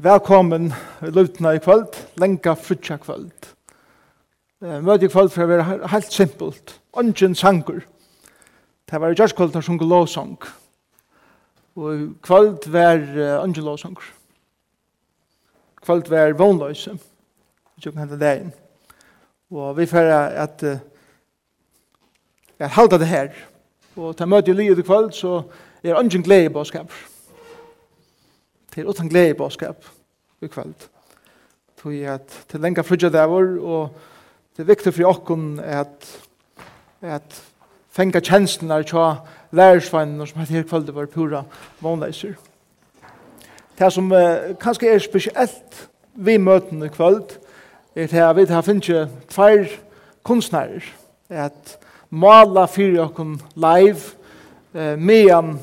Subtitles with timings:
[0.00, 3.48] Velkommen i lutna i kvöld, lenga frutja kvöld.
[4.60, 6.72] Møte i kvöld for å være helt simpelt.
[6.96, 7.82] Ongen sangur.
[8.88, 10.38] Det var i gjørs kvöld der lovsang.
[11.76, 13.04] Og i kvöld var
[13.42, 14.00] ongen lovsang.
[15.84, 16.96] Kvöld var vånløse.
[17.76, 18.56] Tjukken det inn.
[19.52, 20.12] Og vi får
[20.48, 20.64] at
[22.56, 23.32] jeg halda det her.
[23.96, 25.42] Og til møte i livet i kvöld så
[25.84, 27.09] er ongen glede i bådskaper
[28.72, 29.84] til utan glede i bådskap
[30.40, 30.74] i kveld.
[31.82, 33.90] Tog jeg at til lenge frugja dævor, og
[34.56, 36.20] det er viktig for okken at,
[37.00, 37.42] at
[37.90, 39.04] fenga kjenslene er tja
[39.56, 41.42] lærersveinen som heter her kveld var pura
[41.80, 42.34] vannleiser.
[43.78, 47.38] Det som uh, kanskje er spesielt vi møten i kveld,
[47.96, 49.72] er det at vi har finnet tveir
[50.24, 50.84] kunstnærer,
[51.30, 51.78] at
[52.10, 54.12] mala fyrir okken live,
[54.74, 55.56] uh, medan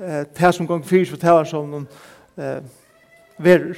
[0.00, 1.88] uh, det som gong fyrir fortellar som noen
[2.38, 2.62] eh,
[3.38, 3.76] verur.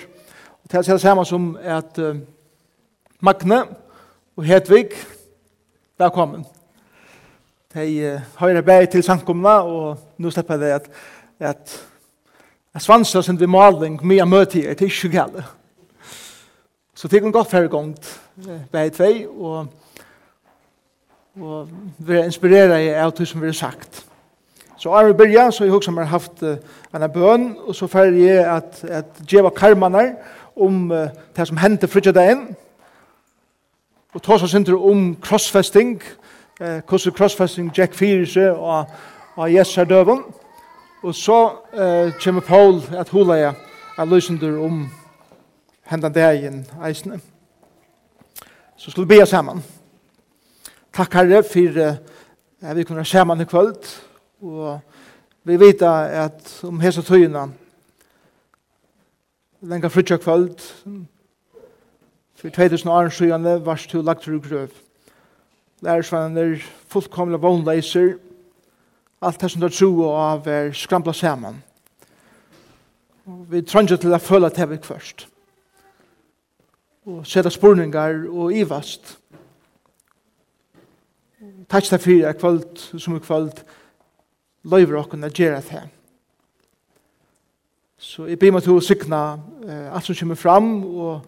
[0.64, 2.16] Og det er samme som at eh,
[3.20, 3.62] Magne
[4.36, 4.90] og Hedvig,
[5.98, 6.46] velkommen.
[7.74, 10.90] De eh, høyre bæg til samkomna, og nå slipper de at,
[11.40, 11.82] at
[12.76, 15.44] Jeg svanser sin vi maling, mye møte her til ikke gale.
[16.94, 17.94] Så det kan godt færre gang
[18.72, 19.66] bare tvei, og,
[21.40, 24.04] og vi er inspireret av det som vi har sagt.
[24.78, 26.56] Så er vi byrja, så jeg husker har haft uh,
[26.94, 30.12] en bøn, og så fer jeg at, at djeva karmanar
[30.56, 32.56] om uh, det som hendte frigidegin,
[34.16, 35.98] og ta seg synder om crossfesting,
[36.60, 38.86] eh, hvordan crossfesting Jack Fyrse og,
[39.36, 40.22] og Jesus er døven,
[41.02, 41.40] og så
[41.76, 43.52] eh, kommer Paul at hula jeg
[43.98, 44.86] er løsender om
[45.90, 47.20] hendan degin eisne.
[48.76, 49.60] Så skulle vi be sammen.
[50.96, 53.84] Takk herre for eh, vi kunne sammen i kvöld,
[54.40, 54.80] Og
[55.44, 57.48] vi vet at om hese tøyene,
[59.60, 60.60] lenger frutja kvöld,
[62.36, 64.68] for 2000 år siden varst du lagt til grøv.
[65.80, 68.14] Lærersvenner, fullkomla vognleiser,
[69.22, 71.62] alt det som du tro og av er skrampla saman.
[73.24, 75.26] Vi trenger til å føle til vi først.
[77.06, 79.16] Og sette spurningar og ivast.
[81.68, 83.64] Takk til fyrir kvöld som i kvöld,
[84.66, 85.82] løyver okken å gjøre det.
[87.96, 89.20] Så jeg ber meg til å sykne
[89.64, 91.24] eh, alt som kommer fram, og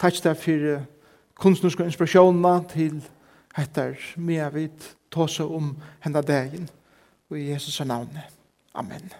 [0.00, 0.84] takk deg for eh,
[1.42, 3.00] kunstnerske inspirasjoner til
[3.56, 6.68] hettar med vidt tåse om henne dagen.
[7.30, 8.18] Og i Jesus navn.
[8.74, 9.10] Amen.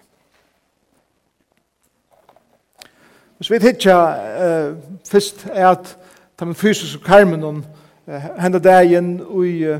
[3.37, 4.75] Hvis vi hittar eh,
[5.09, 5.97] først er at
[6.37, 7.65] ta med fysisk karmen om
[8.07, 9.77] eh, henne dagen i,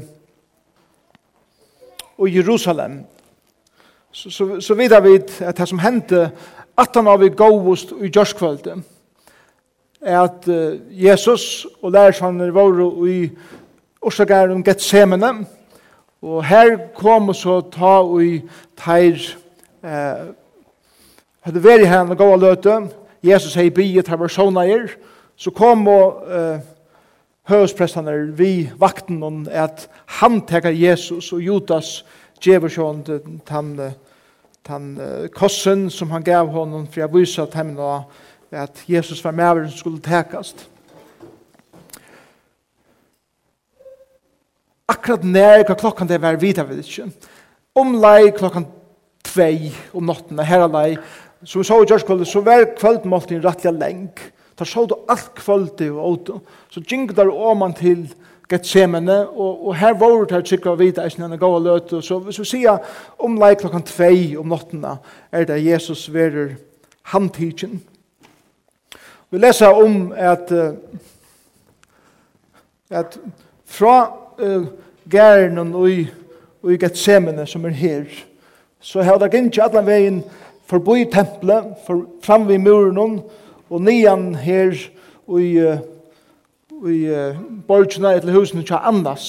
[2.27, 3.05] i Jerusalem
[4.13, 6.27] så, så, så vidar vi at det som hendte
[6.77, 8.77] at han har vi gåvost i gjørskvölde
[10.03, 13.31] er at uh, Jesus og lærersvanner var i
[14.01, 15.45] Orsagaren Getsemene
[16.23, 18.37] og her kom så ta i
[18.79, 19.19] teir
[19.83, 20.29] eh,
[21.43, 22.77] hadde vært her og gåa løte
[23.23, 24.87] Jesus hei biet her var sånaier
[25.35, 26.63] så kom og eh,
[27.51, 29.87] høvesprestene vi vakten om at
[30.21, 31.91] han teker Jesus og Judas
[32.43, 33.75] djeversjånd til han
[34.67, 38.03] den uh, kossen som han gav honom för jag visade att hemma
[38.49, 40.55] att Jesus var med och skulle täckas.
[44.85, 47.09] Akkurat när hva klockan det var vidare vid ikke.
[47.73, 48.65] Om lei klockan
[49.23, 49.41] 2
[49.91, 50.97] om natten här lei
[51.43, 54.19] så vi så i Jörskvöldet så var kvällmåltiden rättliga länk.
[54.55, 56.39] Där såg du allt kvöldet och åter.
[56.69, 58.07] Så gick där åman till
[58.53, 62.19] Getsemane, og, og her var det her tjekka vita eisen henne gav løt, og så
[62.21, 62.83] hvis vi sier
[63.17, 64.97] om lei klokkan tvei om nottena,
[65.33, 66.53] er det Jesus verer
[67.13, 67.81] handtidgen.
[69.33, 70.51] Vi leser om at,
[72.93, 73.17] at
[73.65, 73.95] fra
[74.37, 74.67] uh,
[75.09, 76.03] gæren og i,
[76.61, 78.05] og i Getsemane som er her,
[78.79, 80.21] så har det ikke alle veien
[80.69, 83.23] forbi tempelet, for, fram ved muren,
[83.69, 84.77] og nian her
[85.25, 85.81] og i uh,
[86.89, 87.37] i uh,
[87.67, 89.27] borgina eller husene til Annas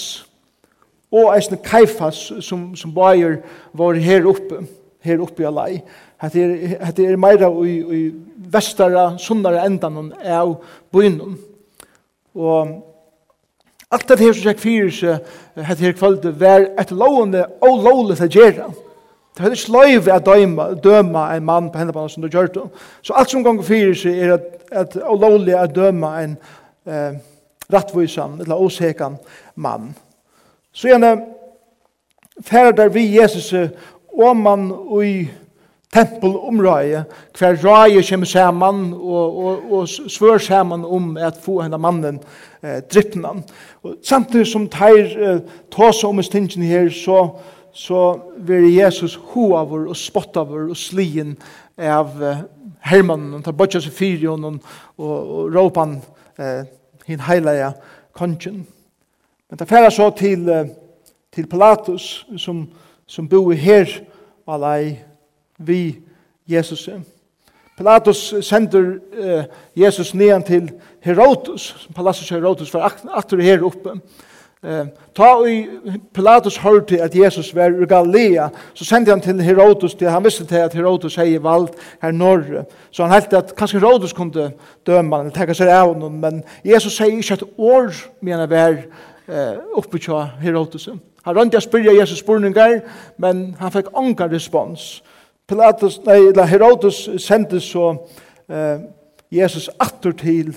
[1.15, 3.37] og eisne Kaifas som, som bæger
[3.73, 4.65] var her oppe
[5.05, 5.83] her oppe i Alai
[6.23, 6.55] hette er,
[6.87, 8.03] hette er meira i, i
[8.55, 10.57] vestara, sunnare endan av
[10.93, 11.37] bøynen.
[12.35, 12.81] og
[13.91, 18.19] alt det her som sjekk fyrir seg hette her kvölde var et lovende og lovlig
[18.23, 18.73] til gjerra
[19.35, 22.63] Det er ikke løyve at døma, døma en mann på hendene som du gjør det.
[23.03, 26.37] Så alt som ganger fyrir seg er at, at lovlig at døma en,
[26.87, 27.17] eh,
[27.73, 29.17] rattvisan, eller osekan
[29.55, 29.95] mann.
[30.73, 31.17] Så gjerne
[32.43, 33.53] færre der vi Jesus
[34.19, 35.29] og mann og i
[35.95, 37.05] tempelområdet,
[37.39, 42.21] hver røye kommer sammen og, og, og svør sammen om at få henne mannen
[42.63, 43.45] eh, drippnen.
[43.83, 45.41] Og samtidig som teir eh,
[45.71, 47.29] tås om stingen her, så,
[47.73, 51.37] så vil Jesus hoaver og spottaver og slien
[51.79, 52.43] av eh,
[52.91, 53.35] hermannen.
[53.39, 54.59] og tar bort seg fyrion og,
[54.99, 56.01] og, og råpan
[56.39, 56.65] eh,
[57.05, 57.73] hin heilige
[58.13, 58.67] kongen.
[59.51, 60.71] Men det færa så til,
[61.33, 62.69] til Pilatus, som,
[63.07, 63.87] som bor her
[64.49, 64.99] alai
[65.59, 65.99] vi
[66.47, 66.89] Jesus.
[67.77, 69.45] Pilatus sender eh,
[69.77, 70.71] Jesus nedan til
[71.01, 74.01] Herodes, som Pilatus Herodes var aktor her oppe.
[74.65, 75.67] Eh, ta i
[76.15, 80.47] Pilatus hørte at Jesus var i Galilea, så sendte han til Herodes, til han visste
[80.47, 82.65] til at Herodes hei valgt her norr.
[82.91, 84.53] Så han heldte at kanskje Herodes kunne
[84.87, 87.93] døme han, eller tenke seg av noen, men Jesus sier ikke et år
[88.25, 88.81] mener vær
[89.29, 90.89] eh, oppe til Herodes.
[91.25, 92.81] Han rønte å spørre Jesus spurningar,
[93.21, 95.03] men han fikk anka respons.
[95.49, 97.99] Pilatus, nei, Herodes sendte så
[98.49, 98.81] eh,
[99.29, 100.55] Jesus atter til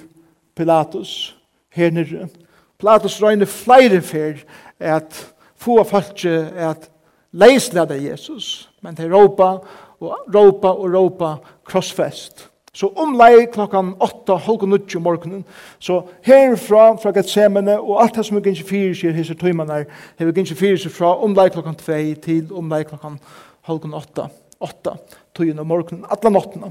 [0.56, 1.36] Pilatus
[1.76, 2.30] her nere.
[2.78, 4.44] Platus røyne flere fyr
[4.80, 6.90] at få folk at
[7.32, 9.58] leislede Jesus, men til råpa
[10.00, 11.34] og råpa og råpa
[11.66, 12.50] krossfest.
[12.78, 15.46] Så omlei klokkan 8, halv og nutje morgenen,
[15.80, 19.88] så herfra fra Gethsemane og alt det som er gynns fyrir sier hese tøymanar,
[20.20, 23.18] hever gynns fyrir sier fra omlei klokkan 2 til omlei klokkan
[23.66, 24.28] halv og 8,
[24.62, 24.94] 8
[25.34, 26.70] tøyene morgenen, atla nottena.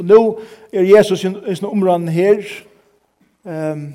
[0.00, 0.20] Og nå
[0.72, 2.44] er Jesus i sin omrann her,
[3.44, 3.88] um,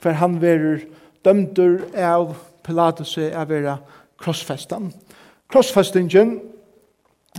[0.00, 0.82] for han verur
[1.24, 2.34] dømdur av
[2.66, 3.78] Pilatus av vera
[4.20, 4.90] krossfestan.
[5.50, 6.38] Krossfestingen,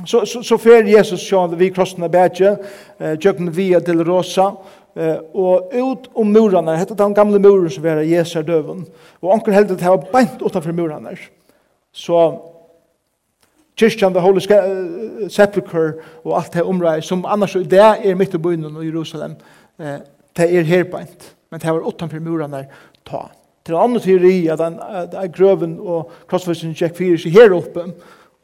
[0.06, 2.56] så, så, så fer Jesus sjående vi krossen av bætje,
[3.00, 4.48] eh, jøkken via del Rosa,
[4.96, 8.86] eh, og ut om murene, hette den gamle muren som vera Jesu er døven,
[9.22, 11.18] og anker heldet det var beint utenfor murene.
[11.92, 12.22] Så
[13.76, 15.94] kyrkjan, the holy uh,
[16.24, 19.36] og alt det området, som annars det er mitt i byen i Jerusalem,
[19.80, 20.00] eh,
[20.38, 21.34] det er her beint.
[21.52, 22.64] Men det var utanför murarna
[23.04, 23.30] ta.
[23.66, 27.84] Til en annen teori at, den at grøven og krossføsken gikk fyrir seg her oppe,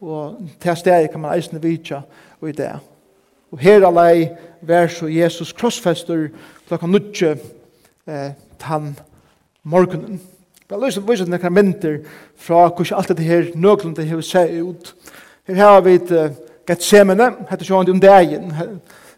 [0.02, 2.04] og til steg kan man eisne vidtja
[2.42, 2.74] og i det.
[3.52, 4.28] Og her alai
[4.62, 6.28] vær så Jesus krossfester
[6.68, 7.38] klokka nutje
[8.06, 8.92] eh, tann
[9.64, 10.20] morgunen.
[10.68, 12.02] Jeg lyst til å vise nekra myndir
[12.36, 14.92] fra hvordan alt dette her nøglunda hever seg ut.
[15.48, 16.34] Her har vi et uh,
[16.68, 18.52] Getsemane, hette sjående om dagen.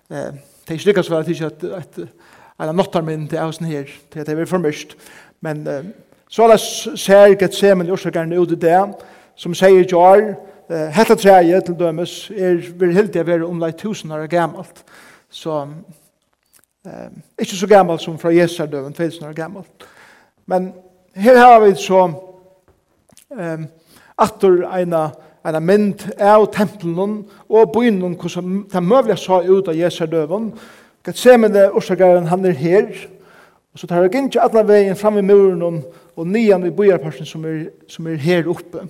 [0.09, 2.11] Det er ikke lykkes for at det ikke er
[2.59, 4.95] eller nottarmynd av sånn her, til at det er for mørkt.
[5.45, 5.85] Men uh,
[6.29, 8.81] så er det ser Gethsemane i årsakerne ut i det,
[9.39, 10.25] som sier Jar,
[10.69, 14.83] uh, hette treet til dømes, er vil helt det være omlai tusen år gammalt.
[15.31, 17.09] Så uh,
[17.39, 19.87] ikke så gammalt som fra Jesu døven, tusen år gammalt.
[20.49, 20.73] Men
[21.15, 22.05] her har vi så
[23.29, 23.65] um,
[24.17, 25.09] atter eina
[25.47, 30.51] en mynd av tempelen og byen hvordan det møvlig sa ut av Jesu døven,
[31.09, 32.87] Gethsemane orsakaren, han er her,
[33.73, 35.79] og så tar han ikke alle veien fram i muren og,
[36.15, 38.83] og nian i bojarparsen som er, som er her oppe,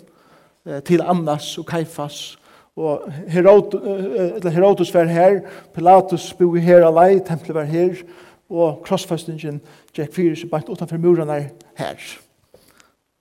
[0.68, 2.38] eh, til Annas og Kaifas,
[2.75, 5.39] og Herod, eh, Herodes var her,
[5.75, 8.04] Pilatus bo her alai, tempelet var her,
[8.50, 9.62] og krossfestingen
[9.95, 12.04] gikk fyrir seg bant utanfor muren er her.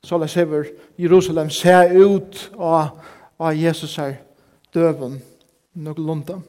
[0.02, 2.96] Så la sever Jerusalem se ut av,
[3.38, 4.16] av Jesus her
[4.74, 5.20] døven,
[5.74, 6.42] noe lundan.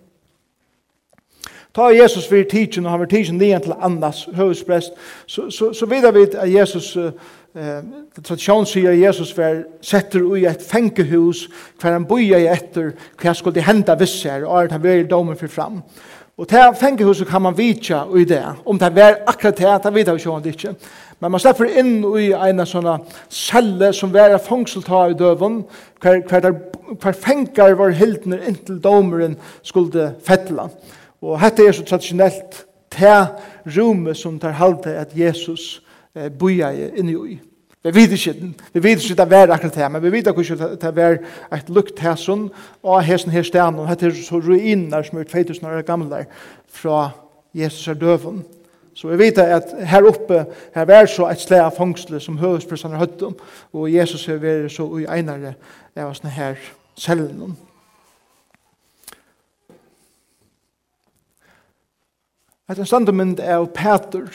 [1.75, 4.96] Ta Jesus vir tidsen, og han vir tidsen nian til Annas høvesprest,
[5.29, 7.84] så, så, så vidar vi at Jesus, eh,
[8.24, 11.46] tradisjon sier Jesus var setter ui et fengehus,
[11.82, 15.53] hver han boia i etter, hver skulle henda visser, og at han vir domen fyr
[15.53, 15.84] fram.
[16.39, 20.13] Og til fengehuset kan man vitja ui det, om det var akkurat det, det vet
[20.15, 20.75] vi sjående ikke.
[21.20, 22.93] Men man slipper inn i en sånne
[23.27, 25.65] celle som var fangselta i døven,
[26.00, 26.53] hver, hver,
[26.96, 30.70] hver fengar var hildner inntil domeren skulle fettla.
[31.21, 33.13] Og hette er så tradisjonelt te
[33.77, 35.81] rommet som tar halte at Jesus
[36.15, 37.39] eh, boja inni i.
[37.83, 38.33] Vi vet ikke,
[38.73, 41.17] vi vet ikke det er akkurat det, men vi vet ikke det var
[41.55, 42.49] et lukt hæsson,
[42.83, 46.25] og hæsson her stenen, og hette er så ruiner som er 2000 år gamle
[46.67, 47.09] fra
[47.55, 48.43] Jesus er døven.
[48.93, 50.45] Så vi vet at her oppe,
[50.75, 53.38] her var så et slag av fangsle som høvespressene høtt om,
[53.73, 55.53] og Jesus er vært så ueinare
[55.95, 56.59] av sånne her
[56.99, 57.55] cellen.
[62.69, 64.27] Hetta standmynd er Peter.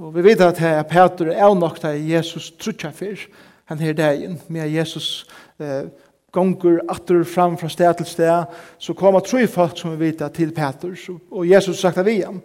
[0.00, 3.26] Og vi vet at her Peter er nok til Jesus trutja fyr,
[3.68, 5.26] han her dagen, med Jesus
[5.60, 5.90] eh,
[6.32, 10.54] gonger atter fram fra sted til sted, så kommer tre folk som vi vet til
[10.56, 10.96] Peter,
[11.30, 12.40] og Jesus sagt av igjen,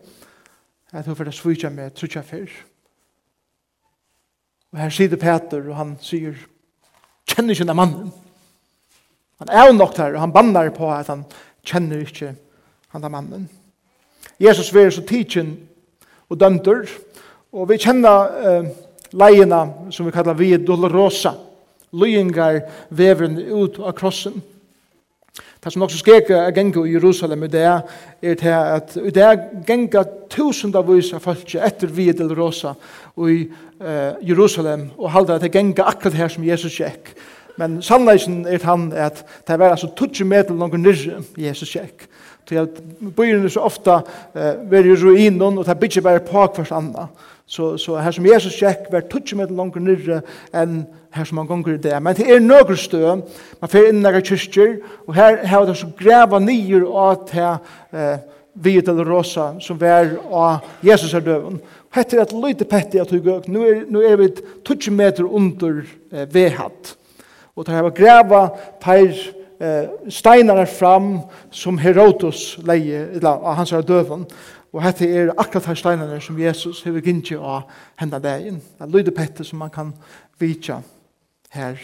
[0.91, 2.51] at hun får det svitja med trutja fyr.
[4.73, 6.35] Og her sier Peter, og han sier,
[7.31, 8.13] kjenner ikke denne mannen.
[9.39, 11.23] Han er nok der, og han bannar på at han
[11.63, 12.35] kjenner ikke
[12.91, 13.51] han den mannen.
[14.39, 15.56] Jesus var så tidsin
[16.30, 16.88] og dømter,
[17.53, 18.72] og vi kjenner eh,
[19.13, 21.36] leiene som vi kallar vi dolorosa,
[21.94, 24.42] lyingar veveren ut av krossen.
[25.63, 29.27] Det som også skreker er gengo i Jerusalem i det er til at i det
[29.68, 32.74] genga tusendavis av folk etter vi dolorosa
[33.15, 37.13] og i eh, Jerusalem og halda at det genga akkurat her som Jesus gikk.
[37.58, 42.10] Men sannleisen er han at det var altså 20 meter langt nyrre Jesus gikk.
[42.50, 42.81] Til at
[43.15, 44.01] byerne så ofta
[44.35, 47.07] eh, var i ruinen, og det bygger bare på hver anna.
[47.45, 50.21] Så, så her som Jesus sjekk, var tutsi meter langer nirre
[50.55, 50.83] enn
[51.13, 51.95] her som han gonger i det.
[52.01, 53.01] Men det er nøkker stø,
[53.62, 57.51] man fer inn nære kyrkjer, og her har det så greva nyer av til
[57.93, 58.23] eh,
[58.53, 61.59] vidt eller rosa, som var av Jesus er døven.
[61.93, 64.31] Hette er et lite pettig at vi gøk, nu er, nå er vi
[64.65, 66.95] tutsi meter under eh, vehatt.
[67.53, 68.43] Og det her var greva
[68.81, 69.13] teir
[69.60, 71.19] eh, steinar fram
[71.51, 74.25] som Herodos leie, eller av hans er døven,
[74.74, 77.69] og hette er akkurat her steinar som Jesus hever gynnsi av
[78.00, 78.57] henda vegin.
[78.57, 79.93] Det er lydepette som man kan
[80.39, 80.81] vitja
[81.53, 81.77] her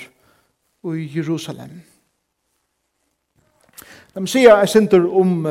[0.83, 1.81] i Jerusalem.
[4.15, 5.45] De sier jeg synder om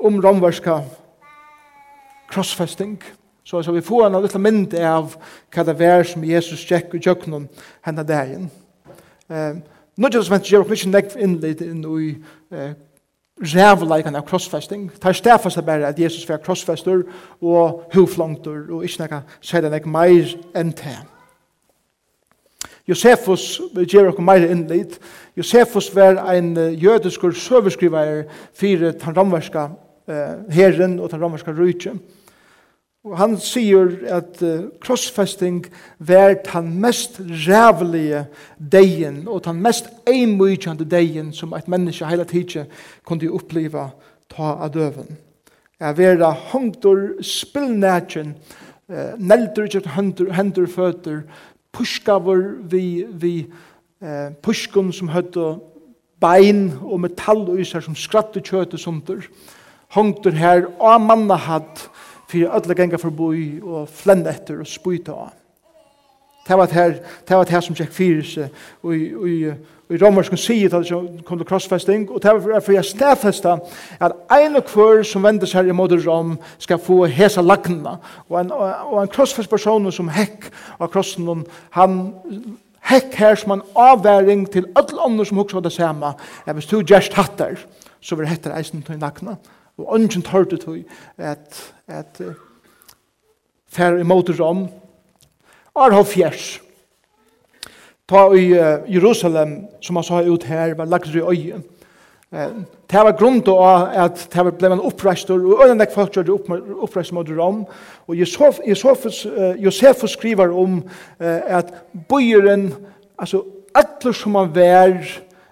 [0.00, 0.80] om romverska
[2.28, 3.02] crossfesting.
[3.44, 5.16] Så så vi får en liten mynd av
[5.54, 7.48] hva det er som Jesus tjekk og tjøkken
[7.84, 8.50] henne dagen.
[9.28, 9.62] Um,
[10.00, 12.14] Nå er det som men gjør ikke nekv innlitt inn i
[12.56, 12.70] eh,
[13.52, 14.86] rævleikene av krossfesting.
[14.96, 17.02] Det er stedfestet bare at Jesus var krossfester
[17.42, 21.02] og huflongter og ikke nekka sier det nekk meir enn til.
[22.88, 24.96] Josefus gjør ikke meir innlitt.
[25.36, 28.24] Josefus var en jødiskur søverskriver
[28.56, 29.68] fyrir den romerska
[30.08, 32.00] eh, herren og den romerska rydkjøm.
[33.00, 35.62] Og han sier at uh, krossfesting
[36.04, 37.16] var den mest
[37.46, 38.26] rævelige
[38.60, 42.68] deien og den mest einmøykjande deien som et menneske hele tiden
[43.08, 43.86] kunne oppleva
[44.28, 45.16] ta av døven.
[45.80, 48.34] Jeg var da hongtor spillnætjen,
[48.92, 51.22] uh, neldur ikke hendur, hendur føtter,
[51.72, 53.34] puskavur vi, vi
[54.04, 55.54] uh, puskun som høtta
[56.20, 59.24] bein og metalløyser som skratte kjøte sundur,
[59.96, 61.88] hongtur her, og manna hatt,
[62.30, 65.36] fyrir ödla genga forboi og flenda etter og spuita av.
[66.48, 66.94] Det var her,
[67.28, 69.34] det var her som tjekk fyrir seg, og i, i,
[69.92, 69.98] i
[70.40, 73.58] sier at det kom til krossfesting, og det var for jeg stedfesta
[74.00, 78.40] at ein og hver som vendes seg i moder rom skal få hesa lagna, og
[78.40, 80.48] en, og en krossfest person som hekk
[80.80, 81.44] av krossen,
[81.76, 82.00] han
[82.90, 86.14] hekk her som en avværing til alle andre som hoksa det samme,
[86.46, 87.60] at hvis du gjerst hattar,
[88.00, 89.36] så vil hettar eisen til lagna,
[89.86, 90.84] og ønsken tørte til
[91.16, 94.68] at, at uh, i måte Rom,
[95.76, 96.60] er hov fjers.
[98.10, 101.60] Ta i uh, Jerusalem, som han sa ut her, var lagt i øye.
[102.32, 106.34] Uh, det var grunn til at det var en oppreistor, og øyne nek folk gjør
[106.82, 107.64] oppreistor mot Rom.
[108.08, 111.74] Og Josef, Josefus, uh, Josefus skriver om uh, at
[112.08, 112.72] bøyeren,
[113.18, 113.44] altså
[113.74, 114.96] alle som han var,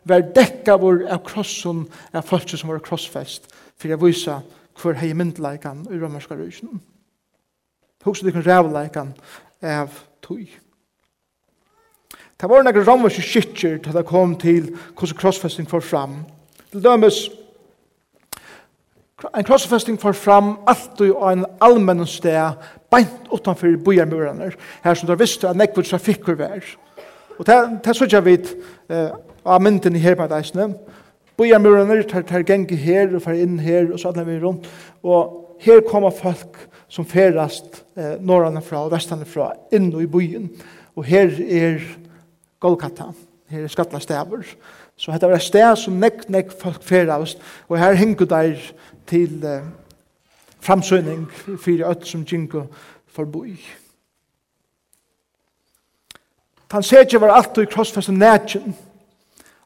[0.09, 4.41] var dekka vår av krossen, av folk som var krossfest for jeg viser
[4.79, 6.81] hver hei myndleikan i romerska rysjen.
[8.05, 9.15] Hugsa dykken rævleikan
[9.63, 9.91] av
[10.23, 10.47] tog.
[12.39, 16.21] Det var nekker romerske skikker til det kom til hvordan krossfesting får fram.
[16.71, 17.25] Til dømes,
[19.35, 22.55] en krossfesting får fram alt og en allmenn sted,
[22.91, 24.53] beint utanfor bojarmurene,
[24.85, 26.63] her som der visste at nekvud trafikker vær.
[27.39, 28.37] Og det, det sørger vi
[29.45, 30.71] av mynden i hermedeisene,
[31.39, 34.67] Bøyamurene tar, tar genge her og fer inn her og så alle vi rundt.
[35.07, 36.59] Og her kommer folk
[36.91, 40.49] som ferast eh, norrene fra og vestene fra inn i byen.
[40.99, 41.83] Og her er
[42.61, 43.13] Golgata.
[43.49, 44.43] Her er skattla stäver.
[44.99, 47.39] Så dette var et sted som nekk, nekk folk ferast.
[47.69, 48.57] Og her henger der
[49.07, 49.69] til eh,
[50.59, 51.29] framsøyning
[51.63, 52.67] fyrir øtt som Jinko
[53.15, 53.55] forboi.
[56.75, 58.75] Han ser ikke var alt i krossfesten nætjen.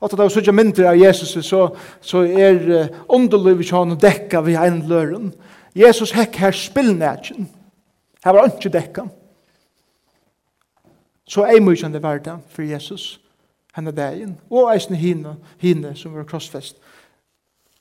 [0.03, 1.69] Og da vi sørger mindre av Jesus, så,
[2.03, 5.31] så er underliv i kjønne dekka vi en løren.
[5.79, 7.47] Jesus hekk her spillnætjen.
[8.25, 9.07] Her var ikke dekka.
[11.25, 13.23] Så er mykjende verda for Jesus
[13.77, 16.77] henne dagen, og eisne hine, hine som var krossfest,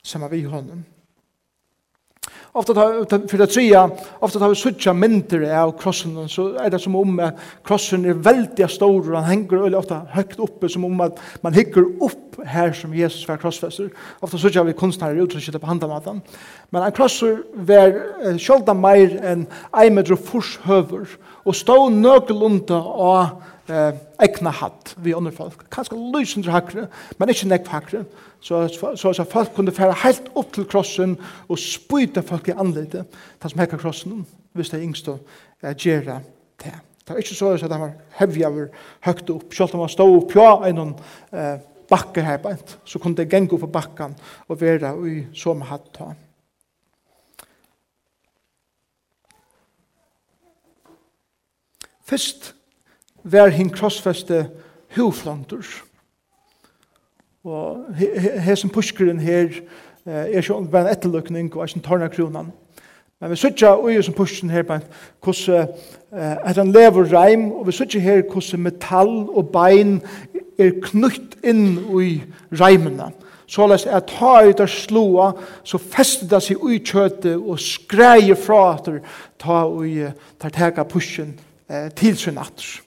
[0.02, 0.86] sammen vi hånden.
[2.54, 6.78] Ofta tar för det säga, ofta tar vi sucha mindre av krossen så är det
[6.78, 10.84] som om att krossen är väldigt stor och han hänger eller ofta högt uppe som
[10.84, 13.90] om att man hygger upp här som Jesus var krossfäster.
[14.20, 16.20] Ofta sucha vi konstnärer ut och sitter på handamatan.
[16.70, 21.08] Men en krosser var själva mer än en meter fors höver
[21.44, 23.26] och stå nökelunda av
[23.72, 25.64] eh, egna hatt vi andre folk.
[25.72, 26.86] Kanskje lysende hakre,
[27.18, 28.04] men ikke nekv hakre.
[28.42, 31.16] Så, så, så, så folk kunne fære helt opp til krossen
[31.48, 33.04] og spyte folk i anledet,
[33.42, 35.18] den som hekka krossen, hvis det er yngst å
[35.62, 36.20] eh, gjøre
[36.62, 36.78] det.
[37.02, 38.68] Det er ikke så at han var hevig over
[39.06, 40.94] høyt opp, selv om han stod opp ja, en
[41.34, 41.56] eh,
[41.90, 44.14] bakke her bænt, så kunne det genge opp på bakken
[44.48, 46.12] og være i som hatt ta.
[52.06, 52.52] Først
[53.24, 54.46] var hin krossfeste
[54.96, 55.64] huflantur.
[57.44, 57.86] Og
[58.44, 59.48] hesen puskeren her
[60.06, 62.52] er ikke bare en etterløkning og ikke en tørna kronan.
[63.20, 64.78] Men vi sutja ui som puskeren her på
[65.22, 65.68] hvordan
[66.12, 70.00] at han lever reim og vi sutja her hvordan metall og bein
[70.58, 72.22] er knutt inn i
[72.58, 73.12] reimene.
[73.46, 75.32] Så lest at ta ut av slåa
[75.64, 78.88] så festet det seg ui kjøtet og skreier fra at
[79.38, 80.06] ta ui
[80.40, 82.80] tar teka eh, til sin atter.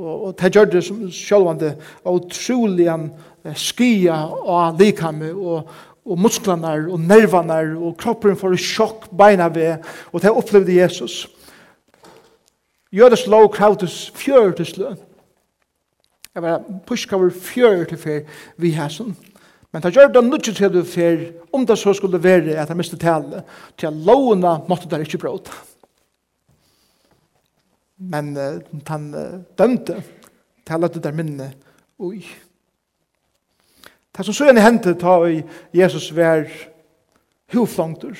[0.00, 1.74] Og, og det gjør det som sjølvande
[2.08, 2.88] utrolig
[3.56, 5.68] skia av likame og,
[6.04, 11.26] og musklene og nervene og kroppen får sjokk beina ved og det opplevde Jesus.
[12.90, 14.94] Jødes lov krautus fjør til slø.
[16.34, 18.20] Jeg var pushkaver fjør til fjør
[18.58, 19.16] vi hæsen.
[19.70, 21.20] Men det gjør det nødvendig til det fjør
[21.52, 23.44] om det så skulle være at jeg miste tale
[23.78, 25.54] til at lovene måtte det ikke bråta.
[28.00, 30.02] Men uh, han uh, dømte.
[30.66, 31.52] Det der minne.
[31.98, 32.24] Ui.
[34.16, 35.42] Det som så gjerne hendte ta i
[35.74, 36.46] Jesus vær
[37.52, 38.16] huflangtur.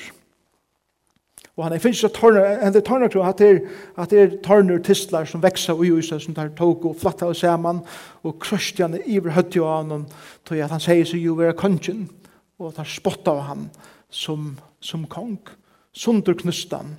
[1.57, 3.59] Og han finnes at tørner, han er tørner tror, at det er,
[3.99, 7.35] at det er tørner tistlar som veksa ui ui som tar tog og flatta og
[7.35, 7.83] saman
[8.23, 10.07] og krøsti han iver høtti av han
[10.47, 12.07] tog at han sier seg jo være kongen
[12.57, 13.67] og tar spotta av han
[14.09, 15.37] som, som kong.
[15.91, 16.95] Sundur knustan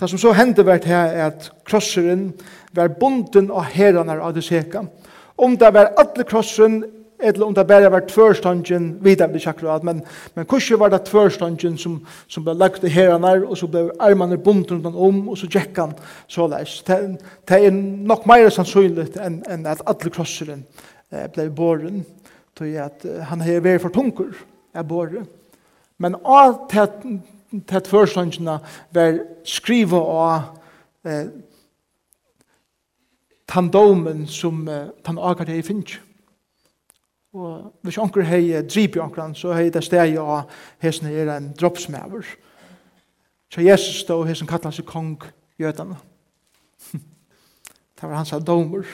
[0.00, 2.32] Det som så hendte vært her er at krosseren
[2.74, 4.82] var bunden av herrene av det seka.
[5.38, 6.80] Om det var alle krosseren,
[7.22, 10.00] eller om det bare var tvørstangen, vet jeg ikke akkurat, men,
[10.34, 14.38] men hvordan var det tvørstangen som, som ble lagt til herrene, og så ble armene
[14.38, 15.94] bunden rundt om, og så gikk han
[16.26, 16.80] så leis.
[16.86, 16.98] Det,
[17.48, 17.78] det er
[18.10, 20.66] nok mer sannsynlig enn en at alle krosseren
[21.14, 22.02] eh, ble båren,
[22.58, 24.34] til at han har vært for tunker,
[24.74, 25.30] er båren.
[26.02, 26.66] Men av
[27.62, 28.58] til førslønnsene
[28.94, 31.28] var skriva av eh,
[33.46, 35.98] tandomen som eh, tan akar hei finnes.
[37.34, 40.50] Og hvis anker hei drip i ankeren, så hei det steg av
[40.82, 42.26] hesten er en droppsmæver.
[43.50, 45.16] Så Jesus stod hesten kallet seg kong
[45.58, 45.96] jødene.
[46.92, 48.86] det var hans domer.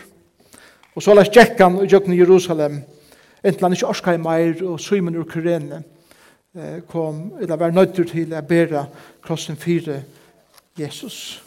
[0.96, 2.80] Og så la tjekkan og jøkken i Jerusalem,
[3.44, 5.82] enten han ikke orskar i meir og symen ur Kyrene,
[6.56, 8.84] eh, kom, eller var nøyder til å bære
[9.24, 10.02] krossen fire
[10.78, 11.40] Jesus.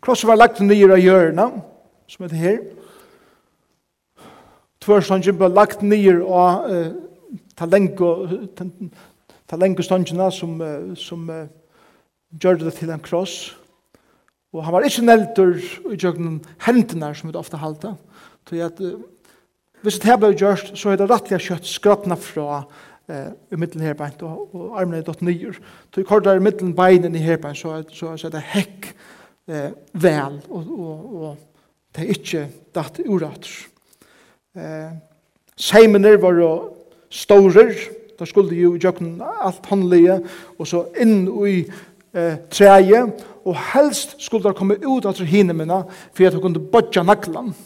[0.00, 1.50] Krossen var lagt nye av hjørna,
[2.08, 2.60] som heter her.
[4.80, 6.92] Tvørstånden ble lagt nye av eh,
[7.58, 8.10] talengo,
[9.50, 10.54] talengostangene som,
[10.96, 11.46] som uh,
[12.30, 13.34] gjør det til en kross.
[14.54, 15.58] Og han var ikke neltur
[15.92, 17.94] i jøgnen hendene, som vi ofte halte.
[18.48, 18.94] Så jeg
[19.82, 22.62] Hvis det her ble gjørst, så er det rettelig kjøtt skrattene fra
[23.08, 25.56] eh, i midten herbeint, og, og armene er dott nyer.
[25.88, 28.90] Så i kortet er midten beinen i herbeint, så, så, så er det hekk
[29.48, 29.70] eh,
[30.04, 32.42] vel, og, og, og det er ikke
[32.76, 33.48] datt urat.
[34.56, 34.90] Eh,
[35.60, 36.50] Seimene var jo
[37.12, 37.66] store,
[38.20, 40.20] da skulle jo gjøre alt håndlige,
[40.58, 43.02] og så inn i eh, treie,
[43.48, 47.56] og helst skulle det komme ut av hinnemene, for at de kunne bodja naklene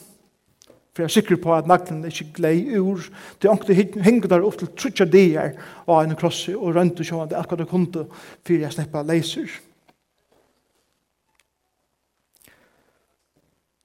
[0.95, 3.03] for jeg er sikker på at naglen er ikke glei ur.
[3.43, 5.57] Det er ikke hengt der opp til trutja dier
[5.89, 9.51] av en krosse og rønte sjåan det akkurat det kunde for jeg slipper leiser.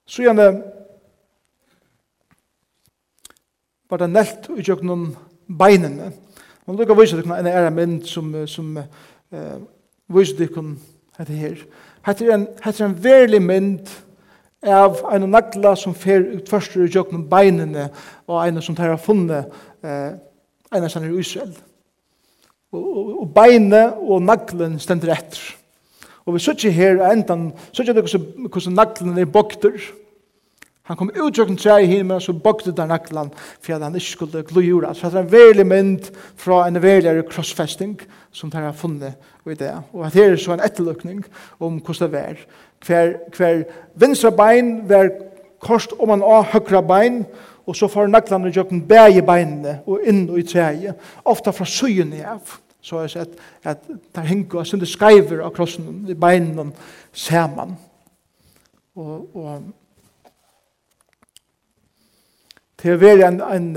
[0.05, 0.45] Så gjerne
[3.89, 5.07] var det nelt og gjør noen
[5.49, 6.11] beinene.
[6.67, 9.57] Man lukker kan vise dere en ære mynd som, som uh,
[10.13, 10.65] viser dere
[11.17, 11.65] dette her.
[12.05, 14.08] Hette er en, en verlig mynd som
[14.67, 17.89] av en nagla som fer ut først i jøkken beinene,
[18.27, 19.47] og en som tar har funnet
[19.83, 20.17] eh,
[20.75, 21.53] en som er i Israel.
[22.71, 25.39] Og, og, og beinet og naglen stender etter.
[26.27, 29.79] Og vi sitter her enten, sitter det hvordan naglen er bokter.
[30.89, 34.11] Han kom ut jøkken tre i himmelen, så bokter der naglen, for at han ikke
[34.11, 34.93] skulle glujura.
[34.93, 37.99] Så det er en veldig mynd fra en veldig krossfesting
[38.33, 39.73] som tar har funnet i det.
[39.93, 41.23] Og her er så en etterløkning
[41.59, 42.41] om hvordan det er
[42.85, 43.63] hver, hver
[43.99, 45.09] vinstra bein var
[45.59, 47.23] kost om man av høyre bein,
[47.69, 52.13] og så får naglene jøkken bæge beinene og inn og i treet, ofta fra søyen
[52.17, 52.57] i av.
[52.81, 53.83] Så har jeg sett at
[54.15, 56.71] der henger og sinde skreiver av krossen i beinene
[57.13, 57.75] saman.
[58.95, 59.61] Og, og
[62.79, 63.69] til å være en, en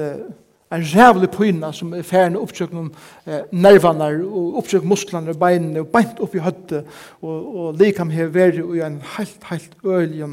[0.73, 2.93] en rævlig pyna som er færende oppsøkken om
[3.27, 6.89] eh, nervene og oppsøkken musklene og beinene og beint opp i høttet
[7.21, 10.31] og, og likam her veri og en helt, helt øyelig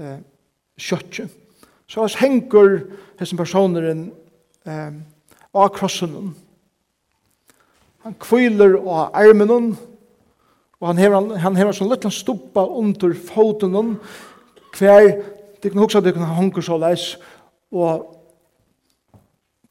[0.00, 0.16] eh,
[0.80, 1.28] kjøtje.
[1.86, 2.80] Så oss henger
[3.20, 4.08] hessen personeren
[4.66, 4.96] eh,
[5.54, 6.32] av krossen.
[8.06, 9.76] Han kviler av armen
[10.80, 13.96] og han hever, han hever sånn liten stoppa under foten
[14.76, 15.06] hver,
[15.60, 17.14] det kan huksa det kan hanker så leis
[17.72, 18.15] og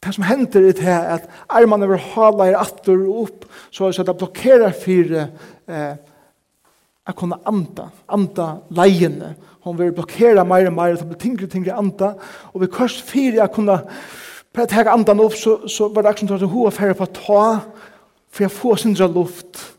[0.06, 4.06] det som hender er det at armene over hala er atter og opp, så er
[4.06, 5.96] det blokkerer for eh,
[7.06, 9.34] å kunne anta, anta leiene.
[9.66, 12.12] Hun vil blokkere mer og mer, det blir tingre og tingre anda,
[12.54, 13.80] og vi kurs for å kunne
[14.56, 17.16] bare ta andan opp, så, så var det akkurat som hun var ferdig på å
[17.18, 17.48] ta,
[18.30, 19.72] for å få sindra luft.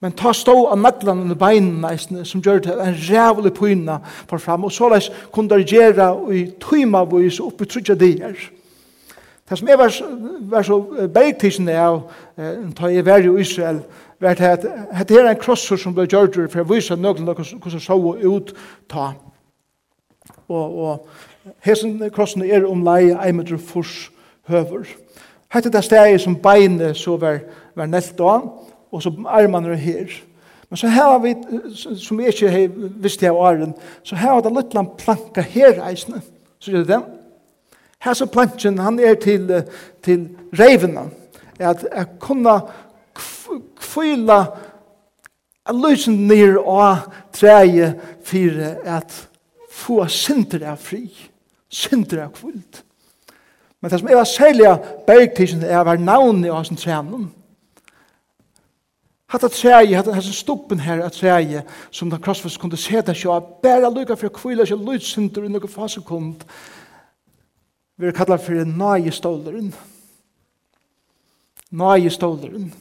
[0.00, 4.64] Men ta stå av medlan under beinene som gjør det en rævlig pyna for fram,
[4.64, 8.32] og så leis kunne det gjøre i tøyma vise oppe i trutja dier.
[8.32, 8.63] Ja
[9.50, 9.92] Det som jeg var,
[10.40, 10.78] var så
[11.14, 12.00] bergtidsen av,
[12.80, 13.82] da jeg var i Israel,
[14.20, 17.80] var det at det er en krosser som ble gjørt for å vise noen hvordan
[17.80, 18.54] så ut
[18.88, 19.10] ta.
[20.48, 21.08] Og, og
[21.64, 24.10] hesen krossen er omlai 1 meter fors
[24.48, 24.88] høver.
[25.52, 27.42] Hette det stedet som beinet så var,
[27.76, 28.38] var nelt da,
[28.92, 30.14] og så armene er her.
[30.70, 31.34] Men så her har vi,
[31.76, 34.72] som jeg ikke visste av åren, så her har det litt
[35.04, 36.22] planka her eisene.
[36.58, 37.04] Så er det den.
[38.04, 39.50] Hesa planchen, han er til,
[40.04, 41.08] til reivene.
[41.58, 42.60] At jeg kunne
[43.80, 44.40] kvila
[45.64, 49.14] at lysen nir og treie for at
[49.70, 51.06] få synder av fri,
[51.72, 52.82] synder av kvult.
[53.80, 57.26] Men det som er særlig av bergtidsen er å være navnet av trenen.
[59.34, 63.32] Hatt Hatta treie, hatta hans stoppen her at treie, som den krossfest kunde seta seg
[63.32, 66.44] av, bæra lukka for kvila seg lutsynder i noen fasekund,
[67.96, 69.74] Vi er kallar for nøyeståleren.
[71.70, 72.72] Nøyeståleren.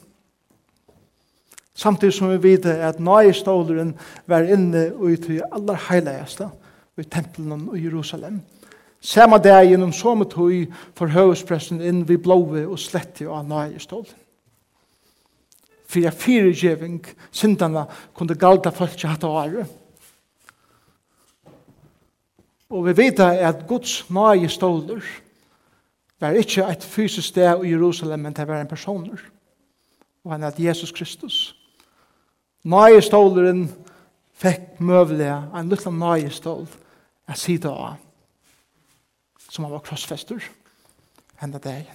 [1.74, 3.94] Samtidig som vi vet at nøyeståleren
[4.26, 6.50] var inne og ut i aller heiligeste,
[6.98, 8.42] i tempelen i Jerusalem.
[9.02, 14.20] Samme dag gjennom som tog for høvespressen inn vi blåve og slette av nøyestålen.
[15.94, 17.86] Fyra fyrirgjeving, syndene
[18.18, 19.83] kunne galda folk i hatt og året
[22.74, 25.04] Og vi vet at Guds nøye ståler
[26.20, 29.20] var ikke et fysisk sted i Jerusalem, men det var en personer.
[30.24, 31.56] Og han er Jesus Kristus.
[32.64, 33.68] Nøye ståleren
[34.34, 36.66] fikk møvelig en liten nøye stål
[37.28, 38.00] jeg sier av
[39.54, 40.42] som han var krossfester
[41.38, 41.86] henne deg.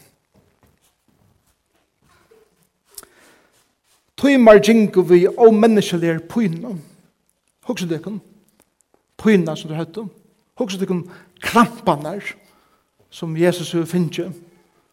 [4.19, 6.77] Tøymar djingu vi og menneskelige pyna.
[7.67, 8.21] Hugsa dykken.
[9.19, 10.11] Pyna som du høytum.
[10.59, 11.07] Hugsa tykkun
[11.42, 12.25] krampanar
[13.11, 14.33] som Jesus hefur finnje,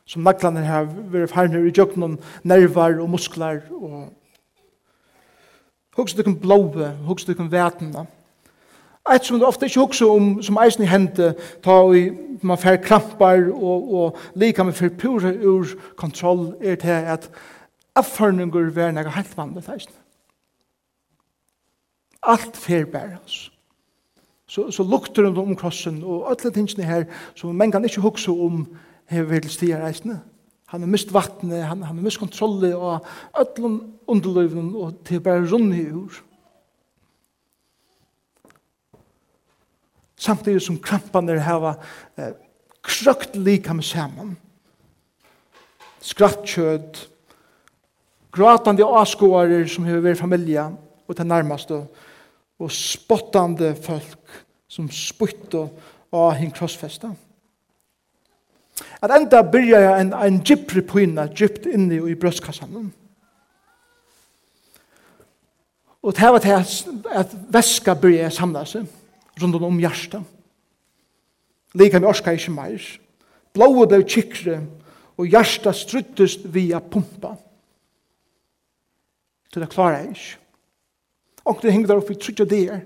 [0.05, 4.13] som naglanar har verið farnir i jöknum nervar og musklar og
[5.97, 8.05] hugsa tykkun blóve, hugsa tykkun vetna.
[9.05, 11.33] Eitt som du ofta ikkje hugsa om, som eisen i hente,
[11.65, 12.07] ta i
[12.45, 17.29] man fer krampar og, og lika med fer pura ur kontroll er til at
[17.95, 19.93] affarningur ver nega heilt vanlig eisen.
[22.23, 23.54] Alt fer bæra oss.
[24.47, 27.05] Så, så lukter det om krossen, og alle tingene her,
[27.35, 28.67] som man kan ikke huske om
[29.09, 30.19] hever til stier reisende.
[30.73, 35.45] Han har mist vattnet, han, han har mist kontrollet, og alle underløvene, og til bare
[35.49, 36.21] runde i ur.
[40.17, 41.67] Samtidig som krampene har
[42.17, 42.33] eh,
[42.85, 44.37] krøkt likam sammen.
[46.01, 47.05] Skrattkjød,
[48.31, 50.65] gratande avskårer som har vært familie,
[51.07, 52.13] og til nærmeste, og
[52.59, 54.41] og spottande folk
[54.71, 55.65] som spytte
[56.15, 57.11] av hinn krossfesta.
[59.03, 62.91] At enda byrja jeg en, en gypri pyna gypt inni i brøstkassan.
[66.05, 66.73] Og det var til at,
[67.23, 70.23] at veska byrja jeg samla seg rundt om hjertet.
[71.75, 72.83] Lika med orska ikke meir.
[73.55, 74.61] Blåa blei kikre
[75.15, 77.35] og hjertet struttest via pumpa.
[79.51, 80.44] Til det klarer jeg ikke.
[81.45, 82.79] Onkel hengde der oppe i trutja der.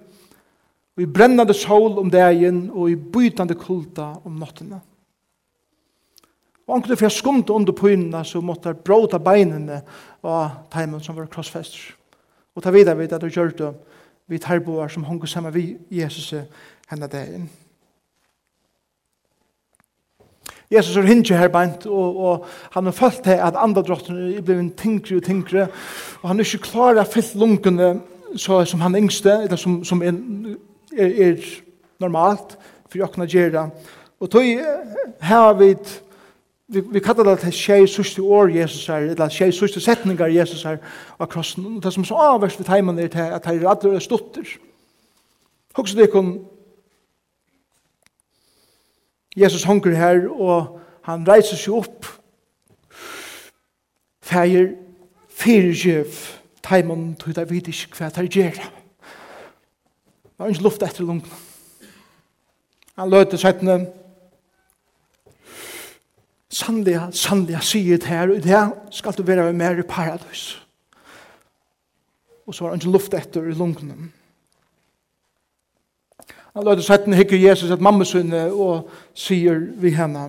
[0.98, 4.82] Og i brennande sol om dagen, og i bytande kulta om nottene.
[6.67, 9.80] Og onkel fyrir skumt under pynene, så måtte jeg bråta beinene
[10.22, 11.95] av teimen som var krossfester.
[12.54, 13.72] Og ta vidare vid at du gjør det
[14.30, 16.34] vi tarboar som hongu saman vi Jesus
[16.91, 17.50] henne dagen.
[20.69, 22.45] Jesus er hinge her beint, og, og
[22.76, 25.67] han har følt til at andre drottene er blevet tingre og tingre,
[26.22, 27.88] og han er ikke klar å fylle lungene
[28.36, 30.13] så som han yngste, eller som, som er,
[30.98, 31.42] er, er
[32.00, 32.58] normalt
[32.89, 33.70] for åkna gjerra.
[34.20, 34.44] Og tog
[35.22, 35.76] her vi,
[36.68, 40.63] vi, vi kallar det til tjei sørste år Jesus her, eller tjei sørste setningar Jesus
[40.63, 40.78] her
[41.20, 41.65] av krossen.
[41.78, 44.58] Og det som så avverst ved teimen er til at her er alle stutter.
[45.76, 46.39] Hoks det kun
[49.38, 52.06] Jesus hunker her, og han reiser seg opp.
[54.22, 54.74] Fæger,
[55.30, 56.04] fyrir,
[56.63, 58.60] Taimon tog det vidt ikke hva det gjør.
[60.39, 61.32] Det var ikke luft etter lungen.
[63.00, 63.88] Han løte settene.
[66.50, 70.62] Sannliga, sannliga sier det her, og det skal du være med mer i paradis.
[72.48, 74.13] Og så var han ikke luft etter i lungen.
[76.54, 80.26] Han løte settene hikker Jesus at mamma sunne og sier vi henne.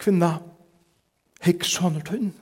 [0.00, 0.34] Kvinna,
[1.44, 2.32] hikk sånne tunn